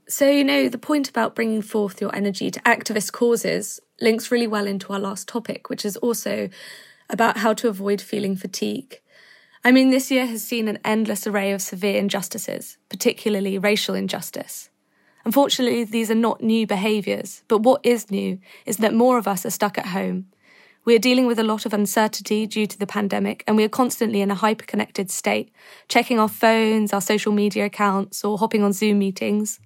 So, 0.08 0.30
you 0.30 0.44
know, 0.44 0.70
the 0.70 0.78
point 0.78 1.10
about 1.10 1.34
bringing 1.34 1.60
forth 1.60 2.00
your 2.00 2.14
energy 2.16 2.50
to 2.50 2.60
activist 2.60 3.12
causes 3.12 3.78
links 4.00 4.30
really 4.30 4.46
well 4.46 4.66
into 4.66 4.92
our 4.92 4.98
last 4.98 5.28
topic, 5.28 5.68
which 5.68 5.84
is 5.84 5.98
also 5.98 6.48
about 7.08 7.38
how 7.38 7.54
to 7.54 7.68
avoid 7.68 8.00
feeling 8.00 8.36
fatigue. 8.36 9.00
I 9.64 9.72
mean, 9.72 9.90
this 9.90 10.10
year 10.10 10.26
has 10.26 10.44
seen 10.44 10.68
an 10.68 10.78
endless 10.84 11.26
array 11.26 11.52
of 11.52 11.60
severe 11.60 11.98
injustices, 11.98 12.78
particularly 12.88 13.58
racial 13.58 13.94
injustice. 13.94 14.70
Unfortunately, 15.24 15.82
these 15.82 16.10
are 16.10 16.14
not 16.14 16.40
new 16.40 16.66
behaviours, 16.68 17.42
but 17.48 17.58
what 17.58 17.84
is 17.84 18.10
new 18.10 18.38
is 18.64 18.76
that 18.76 18.94
more 18.94 19.18
of 19.18 19.26
us 19.26 19.44
are 19.44 19.50
stuck 19.50 19.76
at 19.76 19.86
home. 19.86 20.26
We 20.84 20.94
are 20.94 21.00
dealing 21.00 21.26
with 21.26 21.40
a 21.40 21.42
lot 21.42 21.66
of 21.66 21.74
uncertainty 21.74 22.46
due 22.46 22.68
to 22.68 22.78
the 22.78 22.86
pandemic, 22.86 23.42
and 23.48 23.56
we 23.56 23.64
are 23.64 23.68
constantly 23.68 24.20
in 24.20 24.30
a 24.30 24.36
hyper-connected 24.36 25.10
state, 25.10 25.50
checking 25.88 26.20
our 26.20 26.28
phones, 26.28 26.92
our 26.92 27.00
social 27.00 27.32
media 27.32 27.64
accounts, 27.64 28.24
or 28.24 28.38
hopping 28.38 28.62
on 28.62 28.72
Zoom 28.72 29.00
meetings. 29.00 29.58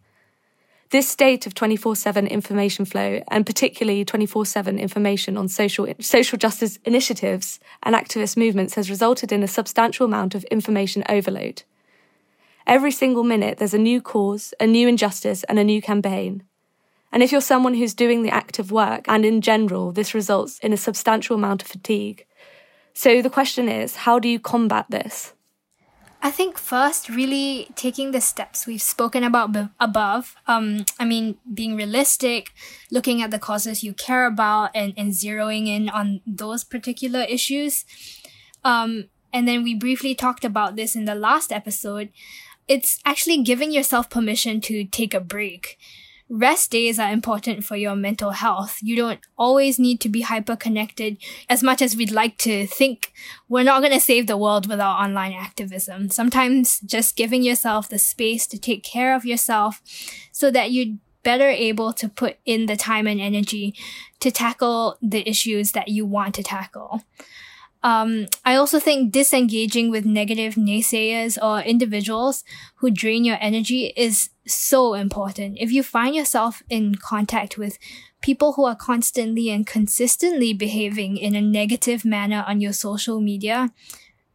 This 0.90 1.08
state 1.08 1.46
of 1.46 1.54
24/7 1.54 2.26
information 2.26 2.84
flow 2.84 3.22
and 3.28 3.46
particularly 3.46 4.04
24/7 4.04 4.76
information 4.76 5.36
on 5.36 5.46
social 5.46 5.86
social 6.00 6.36
justice 6.36 6.80
initiatives 6.84 7.60
and 7.84 7.94
activist 7.94 8.36
movements 8.36 8.74
has 8.74 8.90
resulted 8.90 9.30
in 9.30 9.44
a 9.44 9.48
substantial 9.48 10.04
amount 10.04 10.34
of 10.34 10.42
information 10.44 11.04
overload. 11.08 11.62
Every 12.66 12.90
single 12.90 13.22
minute 13.22 13.58
there's 13.58 13.72
a 13.72 13.78
new 13.78 14.00
cause, 14.02 14.52
a 14.58 14.66
new 14.66 14.88
injustice 14.88 15.44
and 15.44 15.60
a 15.60 15.64
new 15.64 15.80
campaign. 15.80 16.42
And 17.12 17.22
if 17.22 17.30
you're 17.30 17.40
someone 17.40 17.74
who's 17.74 17.94
doing 17.94 18.22
the 18.22 18.34
active 18.34 18.72
work 18.72 19.04
and 19.06 19.24
in 19.24 19.40
general 19.42 19.92
this 19.92 20.12
results 20.12 20.58
in 20.58 20.72
a 20.72 20.76
substantial 20.76 21.36
amount 21.36 21.62
of 21.62 21.68
fatigue. 21.68 22.26
So 22.94 23.22
the 23.22 23.30
question 23.30 23.68
is, 23.68 23.94
how 23.94 24.18
do 24.18 24.28
you 24.28 24.40
combat 24.40 24.86
this? 24.88 25.34
I 26.22 26.30
think 26.30 26.58
first, 26.58 27.08
really 27.08 27.68
taking 27.76 28.10
the 28.10 28.20
steps 28.20 28.66
we've 28.66 28.82
spoken 28.82 29.24
about 29.24 29.52
b- 29.52 29.68
above. 29.80 30.36
Um, 30.46 30.84
I 30.98 31.06
mean, 31.06 31.38
being 31.52 31.76
realistic, 31.76 32.52
looking 32.90 33.22
at 33.22 33.30
the 33.30 33.38
causes 33.38 33.82
you 33.82 33.94
care 33.94 34.26
about, 34.26 34.70
and, 34.74 34.92
and 34.98 35.12
zeroing 35.12 35.66
in 35.66 35.88
on 35.88 36.20
those 36.26 36.62
particular 36.62 37.22
issues. 37.22 37.86
Um, 38.64 39.08
and 39.32 39.48
then 39.48 39.62
we 39.62 39.74
briefly 39.74 40.14
talked 40.14 40.44
about 40.44 40.76
this 40.76 40.94
in 40.94 41.06
the 41.06 41.14
last 41.14 41.52
episode. 41.52 42.10
It's 42.68 42.98
actually 43.06 43.42
giving 43.42 43.72
yourself 43.72 44.10
permission 44.10 44.60
to 44.62 44.84
take 44.84 45.14
a 45.14 45.20
break 45.20 45.78
rest 46.30 46.70
days 46.70 46.98
are 47.00 47.12
important 47.12 47.64
for 47.64 47.76
your 47.76 47.96
mental 47.96 48.30
health. 48.30 48.78
You 48.80 48.94
don't 48.94 49.20
always 49.36 49.78
need 49.80 50.00
to 50.00 50.08
be 50.08 50.20
hyper 50.20 50.54
connected 50.54 51.18
as 51.48 51.62
much 51.62 51.82
as 51.82 51.96
we'd 51.96 52.12
like 52.12 52.38
to 52.38 52.66
think. 52.66 53.12
We're 53.48 53.64
not 53.64 53.80
going 53.80 53.92
to 53.92 54.00
save 54.00 54.28
the 54.28 54.36
world 54.36 54.68
without 54.68 55.00
online 55.00 55.32
activism. 55.32 56.08
Sometimes 56.08 56.78
just 56.80 57.16
giving 57.16 57.42
yourself 57.42 57.88
the 57.88 57.98
space 57.98 58.46
to 58.46 58.58
take 58.58 58.84
care 58.84 59.14
of 59.14 59.26
yourself 59.26 59.82
so 60.30 60.52
that 60.52 60.70
you're 60.70 60.96
better 61.22 61.48
able 61.48 61.92
to 61.92 62.08
put 62.08 62.38
in 62.46 62.66
the 62.66 62.76
time 62.76 63.06
and 63.06 63.20
energy 63.20 63.74
to 64.20 64.30
tackle 64.30 64.96
the 65.02 65.28
issues 65.28 65.72
that 65.72 65.88
you 65.88 66.06
want 66.06 66.34
to 66.36 66.42
tackle. 66.42 67.02
Um, 67.82 68.26
I 68.44 68.56
also 68.56 68.78
think 68.78 69.12
disengaging 69.12 69.90
with 69.90 70.04
negative 70.04 70.54
naysayers 70.54 71.38
or 71.42 71.60
individuals 71.60 72.44
who 72.76 72.90
drain 72.90 73.24
your 73.24 73.38
energy 73.40 73.92
is 73.96 74.30
so 74.46 74.94
important. 74.94 75.56
If 75.58 75.72
you 75.72 75.82
find 75.82 76.14
yourself 76.14 76.62
in 76.68 76.96
contact 76.96 77.56
with 77.56 77.78
people 78.20 78.52
who 78.52 78.66
are 78.66 78.76
constantly 78.76 79.48
and 79.48 79.66
consistently 79.66 80.52
behaving 80.52 81.16
in 81.16 81.34
a 81.34 81.40
negative 81.40 82.04
manner 82.04 82.44
on 82.46 82.60
your 82.60 82.74
social 82.74 83.20
media, 83.20 83.72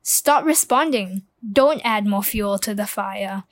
stop 0.02 0.44
responding. 0.44 1.24
Don't 1.48 1.82
add 1.84 2.08
more 2.08 2.24
fuel 2.24 2.58
to 2.60 2.74
the 2.74 2.88
fire. 2.88 3.44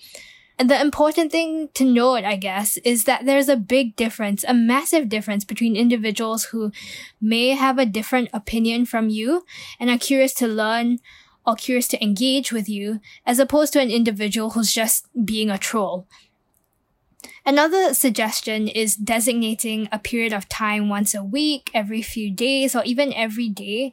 And 0.60 0.70
the 0.70 0.80
important 0.80 1.32
thing 1.32 1.70
to 1.74 1.84
note, 1.84 2.24
I 2.24 2.36
guess, 2.36 2.78
is 2.78 3.06
that 3.06 3.26
there's 3.26 3.50
a 3.50 3.58
big 3.58 3.96
difference, 3.96 4.44
a 4.48 4.54
massive 4.54 5.10
difference 5.10 5.44
between 5.44 5.76
individuals 5.76 6.46
who 6.46 6.72
may 7.20 7.50
have 7.50 7.80
a 7.80 7.86
different 7.86 8.30
opinion 8.34 8.86
from 8.86 9.10
you 9.10 9.46
and 9.80 9.90
are 9.90 9.98
curious 9.98 10.34
to 10.36 10.48
learn 10.48 11.00
or 11.46 11.56
curious 11.56 11.88
to 11.90 12.02
engage 12.02 12.52
with 12.52 12.70
you, 12.70 13.02
as 13.26 13.40
opposed 13.40 13.74
to 13.74 13.82
an 13.82 13.92
individual 13.92 14.52
who's 14.52 14.72
just 14.72 15.08
being 15.26 15.50
a 15.50 15.58
troll. 15.58 16.08
Another 17.46 17.94
suggestion 17.94 18.70
is 18.70 18.96
designating 18.96 19.90
a 19.92 20.00
period 20.00 20.32
of 20.32 20.48
time 20.48 20.88
once 20.88 21.14
a 21.14 21.24
week, 21.24 21.70
every 21.74 22.02
few 22.02 22.32
days, 22.32 22.76
or 22.76 22.84
even 22.86 23.14
every 23.14 23.50
day, 23.50 23.92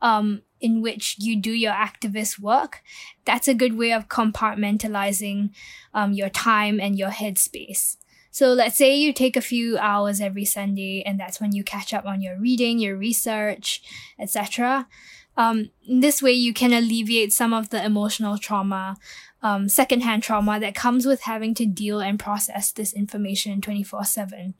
um, 0.00 0.42
in 0.62 0.80
which 0.80 1.16
you 1.18 1.36
do 1.36 1.52
your 1.52 1.72
activist 1.72 2.38
work. 2.38 2.82
That's 3.24 3.48
a 3.48 3.54
good 3.54 3.76
way 3.76 3.92
of 3.92 4.08
compartmentalizing 4.08 5.50
um, 5.92 6.12
your 6.12 6.30
time 6.30 6.80
and 6.80 6.98
your 6.98 7.10
headspace. 7.10 7.96
So 8.30 8.54
let's 8.54 8.78
say 8.78 8.96
you 8.96 9.12
take 9.12 9.36
a 9.36 9.42
few 9.42 9.76
hours 9.76 10.18
every 10.18 10.46
Sunday, 10.46 11.02
and 11.04 11.20
that's 11.20 11.38
when 11.38 11.52
you 11.52 11.62
catch 11.62 11.92
up 11.92 12.06
on 12.06 12.22
your 12.22 12.38
reading, 12.38 12.78
your 12.78 12.96
research, 12.96 13.82
etc. 14.18 14.88
Um, 15.36 15.70
this 15.86 16.22
way, 16.22 16.32
you 16.32 16.54
can 16.54 16.72
alleviate 16.72 17.32
some 17.34 17.52
of 17.52 17.68
the 17.68 17.84
emotional 17.84 18.38
trauma, 18.38 18.96
um, 19.42 19.68
secondhand 19.68 20.22
trauma 20.22 20.58
that 20.60 20.74
comes 20.74 21.04
with 21.04 21.22
having 21.22 21.54
to 21.56 21.66
deal 21.66 22.00
and 22.00 22.18
process 22.18 22.72
this 22.72 22.94
information 22.94 23.60
24 23.60 24.04
7. 24.04 24.54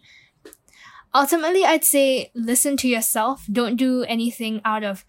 Ultimately, 1.14 1.64
I'd 1.64 1.84
say 1.84 2.30
listen 2.34 2.76
to 2.78 2.88
yourself. 2.88 3.46
Don't 3.50 3.76
do 3.76 4.02
anything 4.04 4.62
out 4.64 4.82
of 4.82 5.04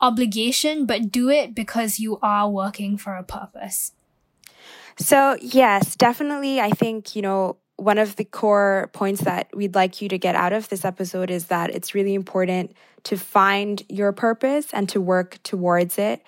obligation, 0.00 0.86
but 0.86 1.10
do 1.10 1.28
it 1.30 1.54
because 1.54 1.98
you 1.98 2.18
are 2.22 2.48
working 2.50 2.96
for 2.96 3.14
a 3.14 3.22
purpose. 3.22 3.92
So, 4.96 5.36
yes, 5.40 5.96
definitely. 5.96 6.60
I 6.60 6.70
think, 6.70 7.16
you 7.16 7.22
know, 7.22 7.56
one 7.76 7.98
of 7.98 8.16
the 8.16 8.24
core 8.24 8.90
points 8.92 9.22
that 9.22 9.48
we'd 9.54 9.74
like 9.74 10.00
you 10.00 10.08
to 10.08 10.18
get 10.18 10.36
out 10.36 10.52
of 10.52 10.68
this 10.68 10.84
episode 10.84 11.30
is 11.30 11.46
that 11.46 11.70
it's 11.70 11.94
really 11.94 12.14
important 12.14 12.72
to 13.04 13.16
find 13.16 13.82
your 13.88 14.12
purpose 14.12 14.72
and 14.72 14.88
to 14.90 15.00
work 15.00 15.38
towards 15.42 15.98
it. 15.98 16.22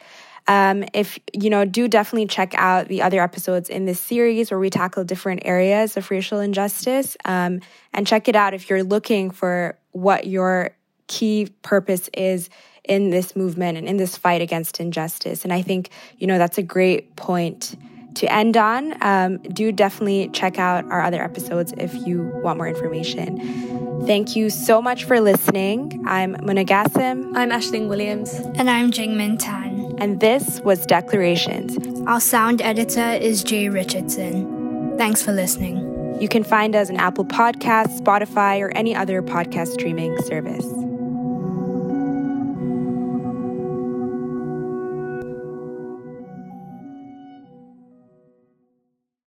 Um, 0.49 0.85
if 0.93 1.19
you 1.33 1.51
know, 1.51 1.65
do 1.65 1.89
definitely 1.89 2.29
check 2.29 2.55
out 2.57 2.89
the 2.89 3.03
other 3.03 3.21
episodes 3.21 3.69
in 3.69 3.85
this 3.85 3.99
series 3.99 4.51
where 4.51 4.61
we 4.61 4.71
tackle 4.71 5.03
different 5.05 5.43
areas 5.45 5.97
of 5.97 6.11
racial 6.11 6.41
injustice. 6.41 7.17
Um, 7.25 7.61
and 7.93 8.07
check 8.07 8.29
it 8.29 8.37
out 8.37 8.55
if 8.55 8.71
you're 8.71 8.85
looking 8.85 9.31
for 9.31 9.79
what 9.93 10.27
your 10.27 10.71
key 11.09 11.49
purpose 11.63 12.09
is 12.15 12.51
in 12.89 13.11
this 13.11 13.37
movement 13.37 13.79
and 13.79 13.87
in 13.87 13.97
this 13.97 14.17
fight 14.17 14.43
against 14.43 14.81
injustice. 14.81 15.45
And 15.45 15.53
I 15.53 15.63
think, 15.63 15.91
you 16.19 16.27
know, 16.27 16.39
that's 16.39 16.59
a 16.59 16.63
great 16.63 17.17
point 17.17 17.77
to 18.17 18.33
end 18.33 18.57
on. 18.57 18.95
Um, 19.03 19.39
do 19.39 19.71
definitely 19.73 20.31
check 20.33 20.59
out 20.59 20.85
our 20.91 21.03
other 21.03 21.23
episodes 21.23 21.73
if 21.77 21.95
you 22.07 22.23
want 22.43 22.57
more 22.59 22.69
information. 22.69 24.05
Thank 24.07 24.37
you 24.37 24.51
so 24.51 24.81
much 24.81 25.05
for 25.05 25.21
listening. 25.21 26.05
I'm 26.07 26.35
Muna 26.37 26.67
Gassim. 26.67 27.37
I'm 27.37 27.51
Ashling 27.51 27.89
Williams. 27.89 28.33
And 28.35 28.71
I'm 28.71 28.91
Jingmin 28.91 29.39
Tan. 29.39 29.97
And 29.99 30.21
this 30.21 30.61
was 30.61 30.87
Declarations. 30.87 31.77
Our 32.07 32.21
sound 32.21 32.63
editor 32.63 33.13
is 33.13 33.43
Jay 33.43 33.69
Richardson. 33.69 34.97
Thanks 34.97 35.23
for 35.23 35.33
listening. 35.33 36.21
You 36.21 36.29
can 36.29 36.45
find 36.45 36.75
us 36.75 36.89
on 36.89 36.97
Apple 36.97 37.27
Podcasts, 37.27 38.01
Spotify, 38.01 38.61
or 38.61 38.71
any 38.71 38.95
other 38.95 39.23
podcast 39.23 39.69
streaming 39.69 40.17
service. 40.23 40.86